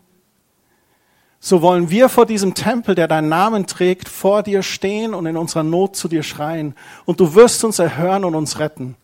so 1.39 1.61
wollen 1.61 1.89
wir 1.89 2.09
vor 2.09 2.25
diesem 2.25 2.55
Tempel, 2.55 2.93
der 2.93 3.07
deinen 3.07 3.29
Namen 3.29 3.67
trägt, 3.67 4.09
vor 4.09 4.43
dir 4.43 4.63
stehen 4.63 5.13
und 5.13 5.27
in 5.27 5.37
unserer 5.37 5.63
Not 5.63 5.95
zu 5.95 6.09
dir 6.09 6.23
schreien. 6.23 6.75
Und 7.05 7.21
du 7.21 7.35
wirst 7.35 7.63
uns 7.63 7.79
erhören 7.79 8.25
und 8.25 8.35
uns 8.35 8.59
retten. 8.59 8.97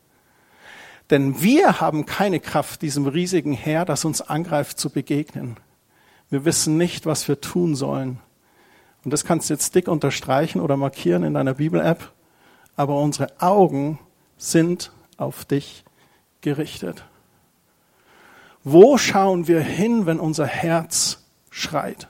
Denn 1.11 1.41
wir 1.41 1.81
haben 1.81 2.05
keine 2.05 2.39
Kraft, 2.39 2.81
diesem 2.81 3.05
riesigen 3.05 3.51
Heer, 3.51 3.83
das 3.83 4.05
uns 4.05 4.21
angreift, 4.21 4.79
zu 4.79 4.89
begegnen. 4.89 5.57
Wir 6.29 6.45
wissen 6.45 6.77
nicht, 6.77 7.05
was 7.05 7.27
wir 7.27 7.41
tun 7.41 7.75
sollen. 7.75 8.19
Und 9.03 9.11
das 9.11 9.25
kannst 9.25 9.49
du 9.49 9.53
jetzt 9.53 9.75
dick 9.75 9.89
unterstreichen 9.89 10.61
oder 10.61 10.77
markieren 10.77 11.23
in 11.23 11.33
deiner 11.33 11.55
Bibel-App. 11.55 12.11
Aber 12.77 12.99
unsere 12.99 13.27
Augen 13.41 13.99
sind 14.37 14.93
auf 15.17 15.43
dich 15.43 15.83
gerichtet. 16.39 17.03
Wo 18.63 18.97
schauen 18.97 19.47
wir 19.47 19.59
hin, 19.59 20.05
wenn 20.05 20.19
unser 20.19 20.45
Herz 20.45 21.25
schreit? 21.49 22.07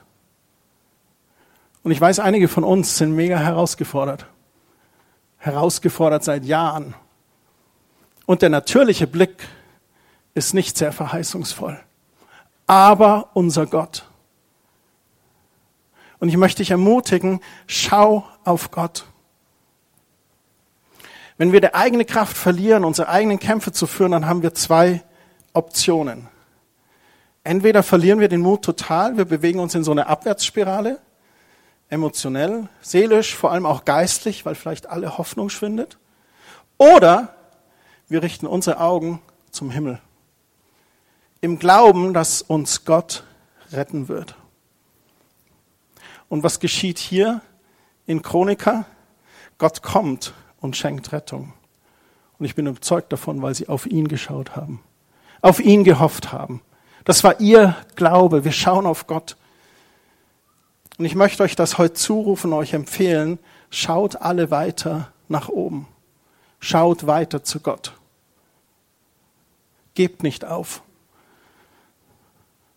Und 1.82 1.90
ich 1.90 2.00
weiß, 2.00 2.20
einige 2.20 2.46
von 2.46 2.62
uns 2.62 2.98
sind 2.98 3.16
mega 3.16 3.38
herausgefordert. 3.38 4.26
Herausgefordert 5.38 6.22
seit 6.22 6.44
Jahren. 6.44 6.94
Und 8.32 8.40
der 8.40 8.48
natürliche 8.48 9.06
Blick 9.06 9.46
ist 10.32 10.54
nicht 10.54 10.78
sehr 10.78 10.90
verheißungsvoll. 10.90 11.78
Aber 12.66 13.28
unser 13.34 13.66
Gott. 13.66 14.06
Und 16.18 16.30
ich 16.30 16.38
möchte 16.38 16.62
dich 16.62 16.70
ermutigen, 16.70 17.42
schau 17.66 18.26
auf 18.44 18.70
Gott. 18.70 19.04
Wenn 21.36 21.52
wir 21.52 21.60
die 21.60 21.74
eigene 21.74 22.06
Kraft 22.06 22.34
verlieren, 22.34 22.86
unsere 22.86 23.10
eigenen 23.10 23.38
Kämpfe 23.38 23.70
zu 23.70 23.86
führen, 23.86 24.12
dann 24.12 24.26
haben 24.26 24.42
wir 24.42 24.54
zwei 24.54 25.02
Optionen. 25.52 26.26
Entweder 27.44 27.82
verlieren 27.82 28.18
wir 28.18 28.28
den 28.28 28.40
Mut 28.40 28.64
total, 28.64 29.18
wir 29.18 29.26
bewegen 29.26 29.60
uns 29.60 29.74
in 29.74 29.84
so 29.84 29.90
eine 29.90 30.06
Abwärtsspirale, 30.06 31.00
emotionell, 31.90 32.66
seelisch, 32.80 33.36
vor 33.36 33.52
allem 33.52 33.66
auch 33.66 33.84
geistlich, 33.84 34.46
weil 34.46 34.54
vielleicht 34.54 34.88
alle 34.88 35.18
Hoffnung 35.18 35.50
schwindet. 35.50 35.98
Oder 36.78 37.34
wir 38.12 38.22
richten 38.22 38.46
unsere 38.46 38.78
Augen 38.78 39.22
zum 39.50 39.70
Himmel. 39.70 39.98
Im 41.40 41.58
Glauben, 41.58 42.12
dass 42.12 42.42
uns 42.42 42.84
Gott 42.84 43.24
retten 43.72 44.06
wird. 44.06 44.34
Und 46.28 46.42
was 46.42 46.60
geschieht 46.60 46.98
hier 46.98 47.40
in 48.04 48.20
Chronika? 48.20 48.84
Gott 49.56 49.82
kommt 49.82 50.34
und 50.60 50.76
schenkt 50.76 51.12
Rettung. 51.12 51.54
Und 52.38 52.44
ich 52.44 52.54
bin 52.54 52.66
überzeugt 52.66 53.10
davon, 53.14 53.40
weil 53.40 53.54
sie 53.54 53.68
auf 53.68 53.86
ihn 53.86 54.08
geschaut 54.08 54.56
haben, 54.56 54.82
auf 55.40 55.58
ihn 55.58 55.82
gehofft 55.82 56.32
haben. 56.32 56.60
Das 57.04 57.24
war 57.24 57.40
ihr 57.40 57.74
Glaube. 57.96 58.44
Wir 58.44 58.52
schauen 58.52 58.84
auf 58.84 59.06
Gott. 59.06 59.38
Und 60.98 61.06
ich 61.06 61.14
möchte 61.14 61.44
euch 61.44 61.56
das 61.56 61.78
heute 61.78 61.94
zurufen, 61.94 62.52
euch 62.52 62.74
empfehlen, 62.74 63.38
schaut 63.70 64.16
alle 64.16 64.50
weiter 64.50 65.10
nach 65.28 65.48
oben. 65.48 65.88
Schaut 66.60 67.06
weiter 67.06 67.42
zu 67.42 67.60
Gott. 67.60 67.94
Gebt 69.94 70.22
nicht 70.22 70.44
auf. 70.44 70.82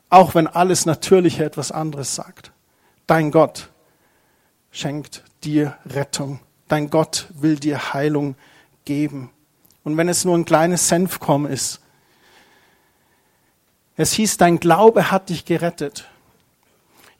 Auch 0.09 0.35
wenn 0.35 0.47
alles 0.47 0.85
Natürliche 0.85 1.43
etwas 1.43 1.71
anderes 1.71 2.15
sagt. 2.15 2.51
Dein 3.07 3.31
Gott 3.31 3.69
schenkt 4.71 5.23
dir 5.43 5.77
Rettung. 5.85 6.39
Dein 6.67 6.89
Gott 6.89 7.27
will 7.33 7.57
dir 7.57 7.93
Heilung 7.93 8.35
geben. 8.85 9.29
Und 9.83 9.97
wenn 9.97 10.09
es 10.09 10.25
nur 10.25 10.37
ein 10.37 10.45
kleines 10.45 10.87
Senfkorn 10.87 11.45
ist. 11.45 11.81
Es 13.97 14.13
hieß, 14.13 14.37
dein 14.37 14.59
Glaube 14.59 15.11
hat 15.11 15.29
dich 15.29 15.45
gerettet. 15.45 16.09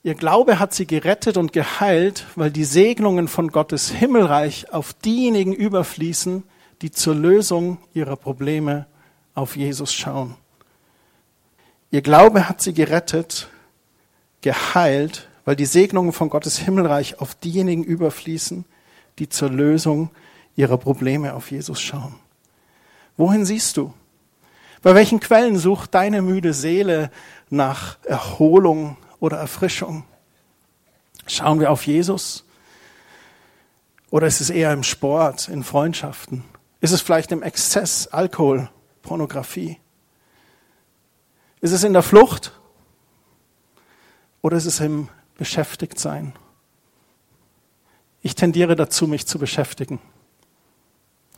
Ihr 0.03 0.15
Glaube 0.15 0.59
hat 0.59 0.73
sie 0.73 0.85
gerettet 0.85 1.37
und 1.37 1.53
geheilt, 1.53 2.25
weil 2.35 2.51
die 2.51 2.63
Segnungen 2.63 3.27
von 3.27 3.49
Gottes 3.49 3.89
Himmelreich 3.89 4.71
auf 4.71 4.93
diejenigen 4.93 5.53
überfließen, 5.53 6.43
die 6.81 6.91
zur 6.91 7.15
Lösung 7.15 7.77
ihrer 7.93 8.15
Probleme 8.15 8.85
auf 9.35 9.55
Jesus 9.55 9.93
schauen. 9.93 10.35
Ihr 11.91 12.01
Glaube 12.01 12.49
hat 12.49 12.61
sie 12.61 12.73
gerettet, 12.73 13.47
geheilt, 14.41 15.27
weil 15.45 15.55
die 15.55 15.65
Segnungen 15.65 16.11
von 16.11 16.29
Gottes 16.29 16.57
Himmelreich 16.57 17.19
auf 17.19 17.35
diejenigen 17.35 17.83
überfließen, 17.83 18.65
die 19.19 19.29
zur 19.29 19.51
Lösung 19.51 20.09
ihrer 20.55 20.77
Probleme 20.77 21.35
auf 21.35 21.51
Jesus 21.51 21.79
schauen. 21.79 22.15
Wohin 23.17 23.45
siehst 23.45 23.77
du? 23.77 23.93
Bei 24.81 24.95
welchen 24.95 25.19
Quellen 25.19 25.57
sucht 25.57 25.93
deine 25.93 26.21
müde 26.21 26.53
Seele 26.53 27.11
nach 27.49 27.97
Erholung, 28.03 28.97
oder 29.19 29.37
Erfrischung? 29.37 30.03
Schauen 31.27 31.59
wir 31.59 31.71
auf 31.71 31.87
Jesus? 31.87 32.45
Oder 34.11 34.27
ist 34.27 34.39
es 34.39 34.49
eher 34.49 34.71
im 34.71 34.83
Sport, 34.83 35.47
in 35.47 35.63
Freundschaften? 35.63 36.43
Ist 36.79 36.91
es 36.91 37.01
vielleicht 37.01 37.31
im 37.31 37.41
Exzess, 37.41 38.07
Alkohol, 38.07 38.69
Pornografie? 39.05 39.77
Ist 41.61 41.71
es 41.71 41.83
in 41.83 41.93
der 41.93 42.01
Flucht? 42.01 42.51
Oder 44.41 44.57
ist 44.57 44.65
es 44.65 44.79
im 44.79 45.09
Beschäftigtsein? 45.37 46.33
Ich 48.21 48.33
tendiere 48.35 48.75
dazu, 48.75 49.07
mich 49.07 49.27
zu 49.27 49.37
beschäftigen. 49.37 49.99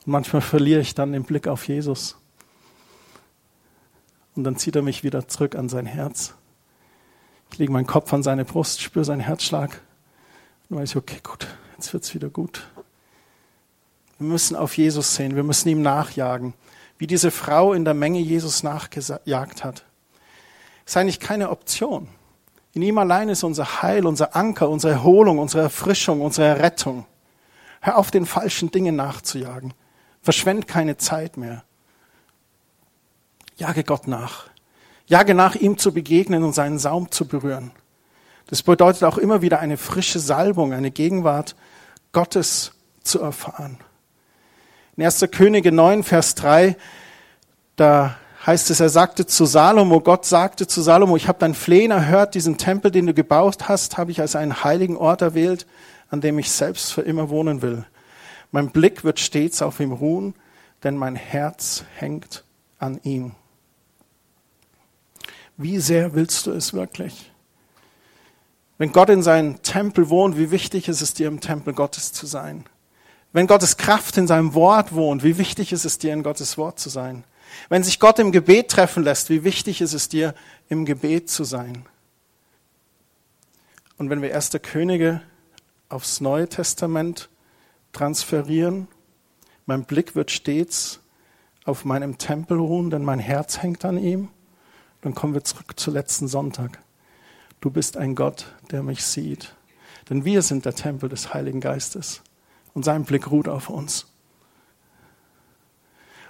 manchmal 0.06 0.42
verliere 0.42 0.80
ich 0.80 0.96
dann 0.96 1.12
den 1.12 1.24
Blick 1.24 1.48
auf 1.48 1.68
Jesus. 1.68 2.16
Und 4.36 4.46
dann 4.46 4.56
zieht 4.56 4.78
er 4.78 4.82
mich 4.82 5.04
wieder 5.04 5.28
zurück 5.28 5.56
an 5.56 5.68
sein 5.68 5.86
Herz. 5.86 6.34
Ich 7.52 7.58
lege 7.58 7.74
meinen 7.74 7.88
Kopf 7.88 8.14
an 8.14 8.24
seine 8.24 8.46
Brust, 8.46 8.82
spüre 8.82 9.04
seinen 9.04 9.20
Herzschlag 9.20 9.82
und 10.70 10.78
weiß, 10.78 10.96
okay, 10.96 11.20
gut, 11.22 11.48
jetzt 11.76 11.92
wird's 11.92 12.14
wieder 12.14 12.30
gut. 12.30 12.68
Wir 14.20 14.28
müssen 14.28 14.56
auf 14.56 14.78
Jesus 14.78 15.16
sehen, 15.16 15.36
wir 15.36 15.44
müssen 15.44 15.68
ihm 15.70 15.82
nachjagen, 15.82 16.54
wie 16.98 17.08
diese 17.08 17.32
Frau 17.32 17.74
in 17.74 17.86
der 17.86 17.94
Menge 17.94 18.20
Jesus 18.20 18.64
nachgejagt 18.64 19.64
hat. 19.64 19.86
Ist 20.86 20.98
eigentlich 20.98 21.20
keine 21.20 21.50
Option. 21.50 22.08
In 22.74 22.82
ihm 22.82 22.98
allein 22.98 23.30
ist 23.30 23.44
unser 23.44 23.82
Heil, 23.82 24.06
unser 24.06 24.36
Anker, 24.36 24.70
unsere 24.70 24.94
Erholung, 24.94 25.40
unsere 25.40 25.64
Erfrischung, 25.64 26.22
unsere 26.22 26.60
Rettung. 26.60 27.06
Hör 27.82 27.98
auf, 27.98 28.12
den 28.12 28.26
falschen 28.26 28.72
Dingen 28.72 28.96
nachzujagen. 28.96 29.74
Verschwend 30.22 30.68
keine 30.68 30.98
Zeit 30.98 31.38
mehr. 31.38 31.64
Jage 33.58 33.84
Gott 33.84 34.08
nach. 34.08 34.48
Jage 35.08 35.34
nach 35.34 35.56
ihm 35.56 35.78
zu 35.78 35.94
begegnen 35.94 36.44
und 36.44 36.54
seinen 36.54 36.80
Saum 36.80 37.12
zu 37.12 37.28
berühren. 37.28 37.72
Das 38.48 38.64
bedeutet 38.64 39.04
auch 39.04 39.18
immer 39.18 39.42
wieder 39.42 39.60
eine 39.60 39.78
frische 39.78 40.20
Salbung, 40.20 40.74
eine 40.74 40.92
Gegenwart 40.92 41.56
Gottes 42.12 42.74
zu 43.04 43.20
erfahren. 43.20 43.80
In 44.98 45.04
1. 45.04 45.28
Könige 45.30 45.72
9, 45.72 46.02
Vers 46.02 46.34
3, 46.34 46.76
da 47.76 48.18
heißt 48.48 48.72
es, 48.72 48.80
er 48.80 48.90
sagte 48.90 49.28
zu 49.28 49.46
Salomo, 49.46 50.02
Gott 50.02 50.26
sagte 50.26 50.66
zu 50.66 50.82
Salomo, 50.82 51.16
ich 51.16 51.28
habe 51.28 51.38
dein 51.38 51.54
Flehen 51.54 51.92
erhört, 51.92 52.34
diesen 52.34 52.58
Tempel, 52.58 52.90
den 52.90 53.06
du 53.06 53.14
gebaut 53.14 53.70
hast, 53.70 54.00
habe 54.00 54.10
ich 54.10 54.22
als 54.22 54.36
einen 54.36 54.64
heiligen 54.64 54.98
Ort 54.98 55.22
erwählt, 55.22 55.68
an 56.10 56.20
dem 56.20 56.40
ich 56.40 56.50
selbst 56.50 56.92
für 56.94 57.04
immer 57.04 57.30
wohnen 57.30 57.62
will. 57.62 57.86
Mein 58.52 58.72
Blick 58.72 59.04
wird 59.04 59.20
stets 59.20 59.62
auf 59.62 59.80
ihm 59.80 59.92
ruhen, 59.92 60.34
denn 60.84 60.98
mein 60.98 61.16
Herz 61.16 61.84
hängt 61.98 62.44
an 62.80 63.00
ihm. 63.04 63.34
Wie 65.58 65.78
sehr 65.78 66.16
willst 66.16 66.48
du 66.48 66.52
es 66.52 66.74
wirklich? 66.74 67.32
Wenn 68.80 68.92
Gott 68.94 69.12
in 69.12 69.22
seinem 69.22 69.62
Tempel 69.62 70.10
wohnt, 70.10 70.40
wie 70.40 70.50
wichtig 70.50 70.88
ist 70.88 71.02
es 71.02 71.14
dir, 71.14 71.28
im 71.28 71.40
Tempel 71.40 71.76
Gottes 71.76 72.14
zu 72.14 72.26
sein? 72.26 72.66
Wenn 73.38 73.46
Gottes 73.46 73.78
Kraft 73.78 74.18
in 74.18 74.26
seinem 74.26 74.56
Wort 74.56 74.96
wohnt, 74.96 75.24
wie 75.24 75.38
wichtig 75.38 75.72
ist 75.72 75.86
es 75.86 76.00
dir, 76.00 76.12
in 76.12 76.24
Gottes 76.24 76.58
Wort 76.58 76.80
zu 76.80 76.90
sein? 76.90 77.24
Wenn 77.70 77.84
sich 77.84 78.00
Gott 78.00 78.18
im 78.18 78.32
Gebet 78.32 78.70
treffen 78.72 79.04
lässt, 79.04 79.30
wie 79.30 79.44
wichtig 79.44 79.80
ist 79.80 79.94
es 79.94 80.10
dir, 80.10 80.34
im 80.70 80.86
Gebet 80.86 81.30
zu 81.30 81.44
sein? 81.44 81.86
Und 84.00 84.10
wenn 84.10 84.24
wir 84.24 84.32
erste 84.32 84.60
Könige 84.60 85.22
aufs 85.88 86.20
Neue 86.20 86.50
Testament 86.50 87.30
transferieren, 87.94 88.88
mein 89.68 89.84
Blick 89.86 90.16
wird 90.16 90.32
stets 90.32 91.00
auf 91.64 91.86
meinem 91.86 92.18
Tempel 92.18 92.58
ruhen, 92.58 92.90
denn 92.90 93.06
mein 93.06 93.20
Herz 93.20 93.62
hängt 93.62 93.86
an 93.86 94.00
ihm, 94.00 94.30
dann 95.02 95.14
kommen 95.14 95.36
wir 95.36 95.44
zurück 95.44 95.80
zu 95.80 95.92
letzten 95.92 96.28
Sonntag. 96.28 96.80
Du 97.62 97.70
bist 97.70 97.98
ein 97.98 98.16
Gott, 98.16 98.56
der 98.72 98.82
mich 98.82 99.06
sieht. 99.06 99.54
Denn 100.10 100.26
wir 100.26 100.42
sind 100.42 100.66
der 100.66 100.74
Tempel 100.74 101.08
des 101.08 101.36
Heiligen 101.36 101.62
Geistes 101.62 102.24
und 102.78 102.84
sein 102.84 103.06
Blick 103.06 103.32
ruht 103.32 103.48
auf 103.48 103.70
uns. 103.70 104.06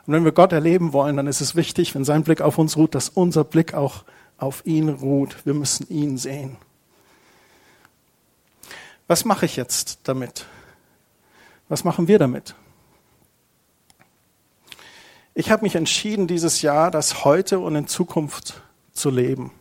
Und 0.06 0.14
wenn 0.14 0.24
wir 0.24 0.32
Gott 0.32 0.54
erleben 0.54 0.94
wollen, 0.94 1.18
dann 1.18 1.28
ist 1.28 1.42
es 1.42 1.58
wichtig, 1.58 1.94
wenn 1.94 2.06
sein 2.06 2.24
Blick 2.24 2.40
auf 2.40 2.58
uns 2.58 2.78
ruht, 2.78 2.96
dass 2.96 3.10
unser 3.10 3.44
Blick 3.44 3.74
auch 3.74 4.06
auf 4.38 4.66
ihn 4.66 4.88
ruht. 4.88 5.46
Wir 5.46 5.54
müssen 5.54 5.90
ihn 5.90 6.18
sehen. 6.18 6.56
Was 9.08 9.26
mache 9.26 9.46
ich 9.46 9.58
jetzt 9.58 10.00
damit? 10.04 10.46
Was 11.68 11.84
machen 11.84 12.08
wir 12.08 12.18
damit? 12.18 12.56
Ich 15.34 15.52
habe 15.52 15.64
mich 15.64 15.76
entschieden, 15.76 16.28
dieses 16.28 16.62
Jahr 16.62 16.92
das 16.92 17.26
heute 17.26 17.60
und 17.60 17.76
in 17.76 17.88
Zukunft 17.88 18.62
zu 18.94 19.10
leben. 19.10 19.52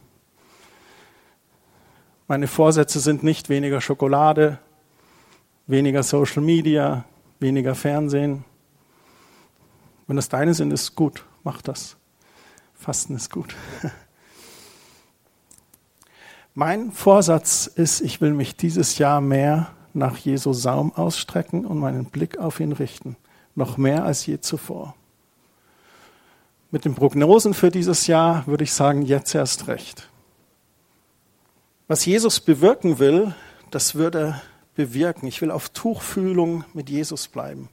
Meine 2.29 2.47
Vorsätze 2.47 3.01
sind 3.01 3.25
nicht 3.25 3.49
weniger 3.49 3.81
Schokolade, 3.81 4.61
weniger 5.67 6.03
Social 6.03 6.43
Media, 6.43 7.05
weniger 7.41 7.75
Fernsehen. 7.75 8.45
Wenn 10.07 10.17
das 10.17 10.29
deine 10.29 10.55
sind, 10.55 10.73
ist 10.73 10.95
gut, 10.95 11.25
mach 11.43 11.63
das. 11.63 11.97
Fasten 12.75 13.17
ist 13.17 13.31
gut. 13.31 13.55
Mein 16.55 16.93
Vorsatz 16.93 17.67
ist, 17.67 18.01
ich 18.01 18.21
will 18.21 18.33
mich 18.33 18.57
dieses 18.57 18.99
Jahr 18.99 19.21
mehr 19.21 19.73
nach 19.93 20.17
Jesu 20.17 20.53
Saum 20.53 20.95
ausstrecken 20.95 21.67
und 21.67 21.79
meinen 21.79 22.07
Blick 22.07 22.39
auf 22.39 22.61
ihn 22.61 22.73
richten. 22.73 23.17
Noch 23.55 23.77
mehr 23.77 24.05
als 24.05 24.25
je 24.27 24.41
zuvor. 24.41 24.95
Mit 26.71 26.85
den 26.85 26.95
Prognosen 26.95 27.55
für 27.55 27.71
dieses 27.71 28.07
Jahr 28.07 28.47
würde 28.47 28.65
ich 28.65 28.73
sagen, 28.73 29.03
jetzt 29.03 29.35
erst 29.35 29.69
recht. 29.69 30.09
Was 31.89 32.05
Jesus 32.05 32.41
bewirken 32.41 32.99
will, 32.99 33.35
das 33.71 33.95
würde 33.95 34.41
bewirken. 34.77 35.27
Ich 35.27 35.43
will 35.43 35.51
auf 35.51 35.71
Tuchfühlung 35.71 36.65
mit 36.75 36.89
Jesus 36.89 37.27
bleiben. 37.27 37.69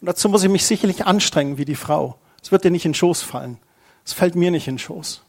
Und 0.00 0.06
dazu 0.06 0.28
muss 0.28 0.42
ich 0.42 0.50
mich 0.50 0.66
sicherlich 0.66 1.06
anstrengen 1.06 1.58
wie 1.58 1.64
die 1.64 1.76
Frau. 1.76 2.18
Es 2.42 2.50
wird 2.50 2.64
dir 2.64 2.72
nicht 2.72 2.84
in 2.84 2.90
den 2.90 2.96
Schoß 2.96 3.22
fallen. 3.22 3.58
Es 4.04 4.12
fällt 4.12 4.34
mir 4.34 4.50
nicht 4.50 4.66
in 4.66 4.74
den 4.74 4.80
Schoß. 4.80 5.22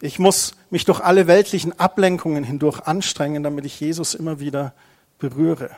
Ich 0.00 0.18
muss 0.18 0.54
mich 0.70 0.84
durch 0.84 1.00
alle 1.00 1.26
weltlichen 1.26 1.78
Ablenkungen 1.80 2.44
hindurch 2.44 2.80
anstrengen, 2.80 3.42
damit 3.42 3.64
ich 3.64 3.80
Jesus 3.80 4.14
immer 4.14 4.38
wieder 4.38 4.74
berühre. 5.18 5.70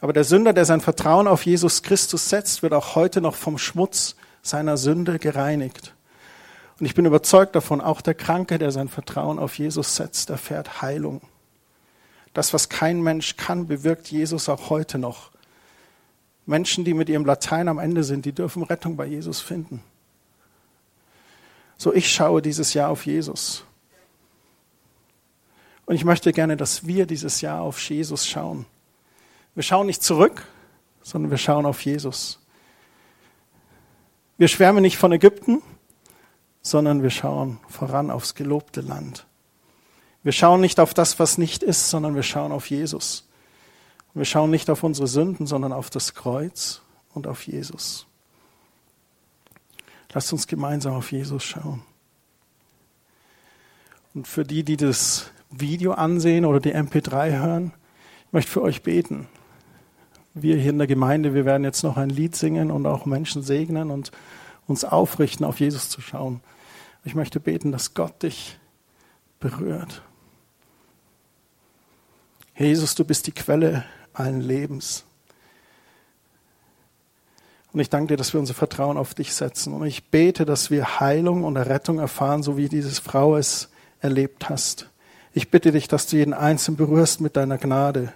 Aber 0.00 0.12
der 0.12 0.24
Sünder, 0.24 0.52
der 0.52 0.64
sein 0.64 0.80
Vertrauen 0.80 1.26
auf 1.26 1.44
Jesus 1.44 1.82
Christus 1.82 2.28
setzt, 2.28 2.62
wird 2.62 2.72
auch 2.72 2.94
heute 2.94 3.20
noch 3.20 3.34
vom 3.34 3.58
Schmutz 3.58 4.14
seiner 4.42 4.76
Sünde 4.76 5.18
gereinigt. 5.18 5.94
Und 6.78 6.86
ich 6.86 6.94
bin 6.94 7.06
überzeugt 7.06 7.56
davon, 7.56 7.80
auch 7.80 8.00
der 8.00 8.14
Kranke, 8.14 8.58
der 8.58 8.70
sein 8.70 8.88
Vertrauen 8.88 9.38
auf 9.38 9.58
Jesus 9.58 9.96
setzt, 9.96 10.30
erfährt 10.30 10.82
Heilung. 10.82 11.22
Das, 12.36 12.52
was 12.52 12.68
kein 12.68 13.00
Mensch 13.00 13.38
kann, 13.38 13.66
bewirkt 13.66 14.08
Jesus 14.08 14.50
auch 14.50 14.68
heute 14.68 14.98
noch. 14.98 15.30
Menschen, 16.44 16.84
die 16.84 16.92
mit 16.92 17.08
ihrem 17.08 17.24
Latein 17.24 17.66
am 17.66 17.78
Ende 17.78 18.04
sind, 18.04 18.26
die 18.26 18.32
dürfen 18.32 18.62
Rettung 18.62 18.94
bei 18.94 19.06
Jesus 19.06 19.40
finden. 19.40 19.82
So, 21.78 21.94
ich 21.94 22.12
schaue 22.12 22.42
dieses 22.42 22.74
Jahr 22.74 22.90
auf 22.90 23.06
Jesus. 23.06 23.64
Und 25.86 25.94
ich 25.94 26.04
möchte 26.04 26.30
gerne, 26.34 26.58
dass 26.58 26.86
wir 26.86 27.06
dieses 27.06 27.40
Jahr 27.40 27.62
auf 27.62 27.80
Jesus 27.80 28.26
schauen. 28.26 28.66
Wir 29.54 29.62
schauen 29.62 29.86
nicht 29.86 30.02
zurück, 30.02 30.46
sondern 31.00 31.30
wir 31.30 31.38
schauen 31.38 31.64
auf 31.64 31.80
Jesus. 31.86 32.38
Wir 34.36 34.48
schwärmen 34.48 34.82
nicht 34.82 34.98
von 34.98 35.10
Ägypten, 35.10 35.62
sondern 36.60 37.02
wir 37.02 37.08
schauen 37.08 37.60
voran 37.66 38.10
aufs 38.10 38.34
gelobte 38.34 38.82
Land. 38.82 39.24
Wir 40.26 40.32
schauen 40.32 40.60
nicht 40.60 40.80
auf 40.80 40.92
das, 40.92 41.20
was 41.20 41.38
nicht 41.38 41.62
ist, 41.62 41.88
sondern 41.88 42.16
wir 42.16 42.24
schauen 42.24 42.50
auf 42.50 42.68
Jesus. 42.68 43.28
Wir 44.12 44.24
schauen 44.24 44.50
nicht 44.50 44.68
auf 44.70 44.82
unsere 44.82 45.06
Sünden, 45.06 45.46
sondern 45.46 45.72
auf 45.72 45.88
das 45.88 46.14
Kreuz 46.14 46.82
und 47.14 47.28
auf 47.28 47.46
Jesus. 47.46 48.08
Lasst 50.12 50.32
uns 50.32 50.48
gemeinsam 50.48 50.94
auf 50.94 51.12
Jesus 51.12 51.44
schauen. 51.44 51.84
Und 54.14 54.26
für 54.26 54.42
die, 54.42 54.64
die 54.64 54.76
das 54.76 55.30
Video 55.52 55.92
ansehen 55.92 56.44
oder 56.44 56.58
die 56.58 56.74
MP3 56.74 57.38
hören, 57.38 57.72
ich 58.26 58.32
möchte 58.32 58.50
für 58.50 58.62
euch 58.62 58.82
beten. 58.82 59.28
Wir 60.34 60.56
hier 60.56 60.70
in 60.70 60.78
der 60.78 60.88
Gemeinde, 60.88 61.34
wir 61.34 61.44
werden 61.44 61.62
jetzt 61.62 61.84
noch 61.84 61.96
ein 61.96 62.10
Lied 62.10 62.34
singen 62.34 62.72
und 62.72 62.84
auch 62.86 63.06
Menschen 63.06 63.44
segnen 63.44 63.92
und 63.92 64.10
uns 64.66 64.84
aufrichten, 64.84 65.46
auf 65.46 65.60
Jesus 65.60 65.88
zu 65.88 66.00
schauen. 66.00 66.40
Ich 67.04 67.14
möchte 67.14 67.38
beten, 67.38 67.70
dass 67.70 67.94
Gott 67.94 68.24
dich 68.24 68.58
berührt. 69.38 70.02
Jesus, 72.58 72.94
du 72.94 73.04
bist 73.04 73.26
die 73.26 73.32
Quelle 73.32 73.84
allen 74.14 74.40
Lebens. 74.40 75.04
Und 77.72 77.80
ich 77.80 77.90
danke 77.90 78.14
dir, 78.14 78.16
dass 78.16 78.32
wir 78.32 78.40
unser 78.40 78.54
Vertrauen 78.54 78.96
auf 78.96 79.12
dich 79.12 79.34
setzen. 79.34 79.74
Und 79.74 79.86
ich 79.86 80.08
bete, 80.08 80.46
dass 80.46 80.70
wir 80.70 80.98
Heilung 80.98 81.44
und 81.44 81.56
Errettung 81.56 81.98
erfahren, 81.98 82.42
so 82.42 82.56
wie 82.56 82.70
diese 82.70 82.90
Frau 83.02 83.36
es 83.36 83.68
erlebt 84.00 84.48
hast. 84.48 84.88
Ich 85.34 85.50
bitte 85.50 85.70
dich, 85.70 85.86
dass 85.86 86.06
du 86.06 86.16
jeden 86.16 86.32
Einzelnen 86.32 86.78
berührst 86.78 87.20
mit 87.20 87.36
deiner 87.36 87.58
Gnade. 87.58 88.14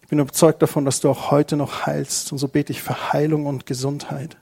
Ich 0.00 0.08
bin 0.08 0.20
überzeugt 0.20 0.62
davon, 0.62 0.86
dass 0.86 1.00
du 1.00 1.10
auch 1.10 1.30
heute 1.30 1.58
noch 1.58 1.84
heilst. 1.84 2.32
Und 2.32 2.38
so 2.38 2.48
bete 2.48 2.72
ich 2.72 2.80
für 2.80 3.12
Heilung 3.12 3.44
und 3.44 3.66
Gesundheit. 3.66 4.38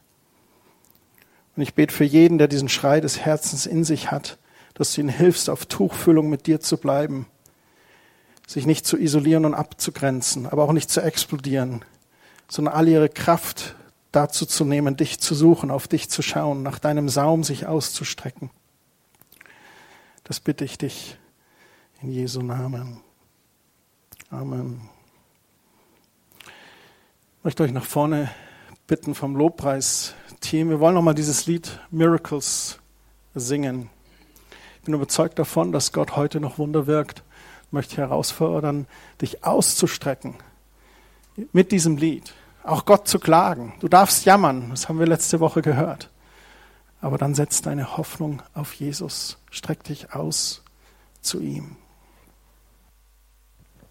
Und 1.56 1.62
ich 1.62 1.74
bete 1.74 1.92
für 1.92 2.04
jeden, 2.04 2.38
der 2.38 2.46
diesen 2.46 2.68
Schrei 2.68 3.00
des 3.00 3.18
Herzens 3.18 3.66
in 3.66 3.82
sich 3.82 4.12
hat, 4.12 4.38
dass 4.74 4.92
du 4.92 5.00
ihnen 5.00 5.10
hilfst, 5.10 5.50
auf 5.50 5.66
Tuchfüllung 5.66 6.30
mit 6.30 6.46
dir 6.46 6.60
zu 6.60 6.76
bleiben 6.76 7.26
sich 8.46 8.64
nicht 8.64 8.86
zu 8.86 8.96
isolieren 8.96 9.44
und 9.44 9.54
abzugrenzen, 9.54 10.46
aber 10.46 10.62
auch 10.62 10.72
nicht 10.72 10.88
zu 10.88 11.02
explodieren, 11.02 11.84
sondern 12.48 12.74
all 12.74 12.88
ihre 12.88 13.08
Kraft 13.08 13.74
dazu 14.12 14.46
zu 14.46 14.64
nehmen, 14.64 14.96
dich 14.96 15.18
zu 15.20 15.34
suchen, 15.34 15.70
auf 15.70 15.88
dich 15.88 16.08
zu 16.08 16.22
schauen, 16.22 16.62
nach 16.62 16.78
deinem 16.78 17.08
Saum 17.08 17.42
sich 17.42 17.66
auszustrecken. 17.66 18.50
Das 20.24 20.40
bitte 20.40 20.64
ich 20.64 20.78
dich 20.78 21.18
in 22.00 22.10
Jesu 22.12 22.40
Namen. 22.40 23.00
Amen. 24.30 24.88
Ich 26.40 27.44
möchte 27.44 27.64
euch 27.64 27.72
nach 27.72 27.84
vorne 27.84 28.30
bitten 28.86 29.14
vom 29.14 29.36
Lobpreisteam. 29.36 30.70
Wir 30.70 30.80
wollen 30.80 30.94
nochmal 30.94 31.14
dieses 31.14 31.46
Lied 31.46 31.80
Miracles 31.90 32.78
singen. 33.34 33.90
Ich 34.78 34.82
bin 34.84 34.94
überzeugt 34.94 35.38
davon, 35.38 35.72
dass 35.72 35.92
Gott 35.92 36.16
heute 36.16 36.40
noch 36.40 36.58
Wunder 36.58 36.86
wirkt 36.86 37.22
möchte 37.70 37.96
herausfordern, 37.96 38.86
dich 39.20 39.44
auszustrecken 39.44 40.34
mit 41.52 41.72
diesem 41.72 41.96
Lied, 41.96 42.34
auch 42.64 42.84
Gott 42.84 43.08
zu 43.08 43.18
klagen. 43.18 43.74
Du 43.80 43.88
darfst 43.88 44.24
jammern, 44.24 44.70
das 44.70 44.88
haben 44.88 44.98
wir 44.98 45.06
letzte 45.06 45.40
Woche 45.40 45.62
gehört. 45.62 46.10
Aber 47.00 47.18
dann 47.18 47.34
setz 47.34 47.62
deine 47.62 47.96
Hoffnung 47.96 48.42
auf 48.54 48.72
Jesus, 48.72 49.38
streck 49.50 49.84
dich 49.84 50.14
aus 50.14 50.62
zu 51.20 51.40
ihm. 51.40 51.76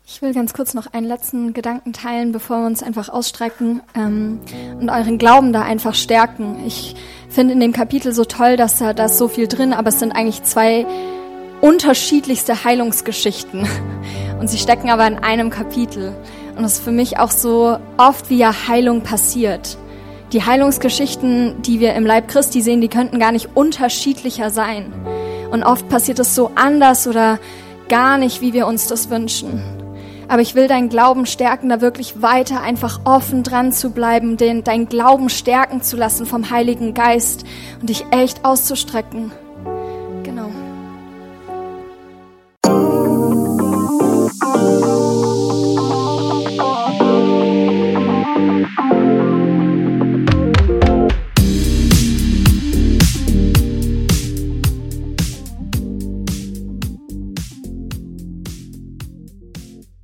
Ich 0.08 0.22
will 0.22 0.34
ganz 0.34 0.54
kurz 0.54 0.76
noch 0.76 0.94
einen 0.94 1.08
letzten 1.08 1.54
Gedanken 1.54 1.92
teilen, 1.92 2.32
bevor 2.32 2.60
wir 2.60 2.68
uns 2.68 2.84
einfach 2.84 3.10
ausstrecken 3.10 3.82
ähm, 3.96 4.40
und 4.80 4.90
euren 4.90 5.18
Glauben 5.18 5.52
da 5.52 5.64
einfach 5.64 5.96
stärken. 5.96 6.64
Ich 6.66 6.96
finde 7.28 7.54
in 7.54 7.60
dem 7.60 7.74
Kapitel 7.74 8.14
so 8.14 8.24
toll, 8.24 8.56
dass 8.56 8.78
da, 8.78 8.94
da 8.94 9.06
ist 9.06 9.18
so 9.18 9.28
viel 9.28 9.48
drin, 9.48 9.74
aber 9.74 9.90
es 9.90 10.00
sind 10.00 10.12
eigentlich 10.12 10.44
zwei 10.44 10.86
unterschiedlichste 11.66 12.64
Heilungsgeschichten. 12.64 13.68
Und 14.40 14.50
sie 14.50 14.60
stecken 14.60 14.92
aber 14.92 15.08
in 15.08 15.18
einem 15.18 15.50
Kapitel. 15.50 16.16
Und 16.56 16.62
das 16.62 16.74
ist 16.74 16.84
für 16.84 16.92
mich 16.92 17.18
auch 17.18 17.32
so 17.32 17.78
oft, 17.98 18.30
wie 18.30 18.38
ja 18.38 18.68
Heilung 18.68 19.02
passiert. 19.02 19.80
Die 20.32 20.44
Heilungsgeschichten, 20.44 21.64
die 21.64 21.80
wir 21.80 21.96
im 21.96 22.06
Leib 22.06 22.28
Christi 22.28 22.62
sehen, 22.62 22.82
die 22.82 22.88
könnten 22.88 23.18
gar 23.18 23.32
nicht 23.32 23.50
unterschiedlicher 23.56 24.52
sein. 24.52 24.94
Und 25.50 25.64
oft 25.64 25.90
passiert 25.90 26.20
es 26.20 26.36
so 26.36 26.52
anders 26.54 27.08
oder 27.08 27.40
gar 27.90 28.20
nicht, 28.20 28.42
wie 28.42 28.54
wir 28.54 28.68
uns 28.68 28.86
das 28.86 29.10
wünschen. 29.10 29.64
Aber 30.28 30.44
ich 30.44 30.54
will 30.54 30.68
deinen 30.68 30.90
Glauben 30.90 31.26
stärken, 31.26 31.70
da 31.70 31.82
wirklich 31.82 32.22
weiter 32.22 32.62
einfach 32.62 33.00
offen 33.06 33.42
dran 33.42 33.72
zu 33.72 33.90
bleiben, 33.90 34.38
den, 34.38 34.64
deinen 34.64 34.88
Glauben 34.88 35.30
stärken 35.30 35.82
zu 35.82 35.98
lassen 35.98 36.28
vom 36.28 36.52
Heiligen 36.52 36.94
Geist 36.94 37.44
und 37.82 37.90
dich 37.90 38.06
echt 38.12 38.46
auszustrecken. 38.46 39.32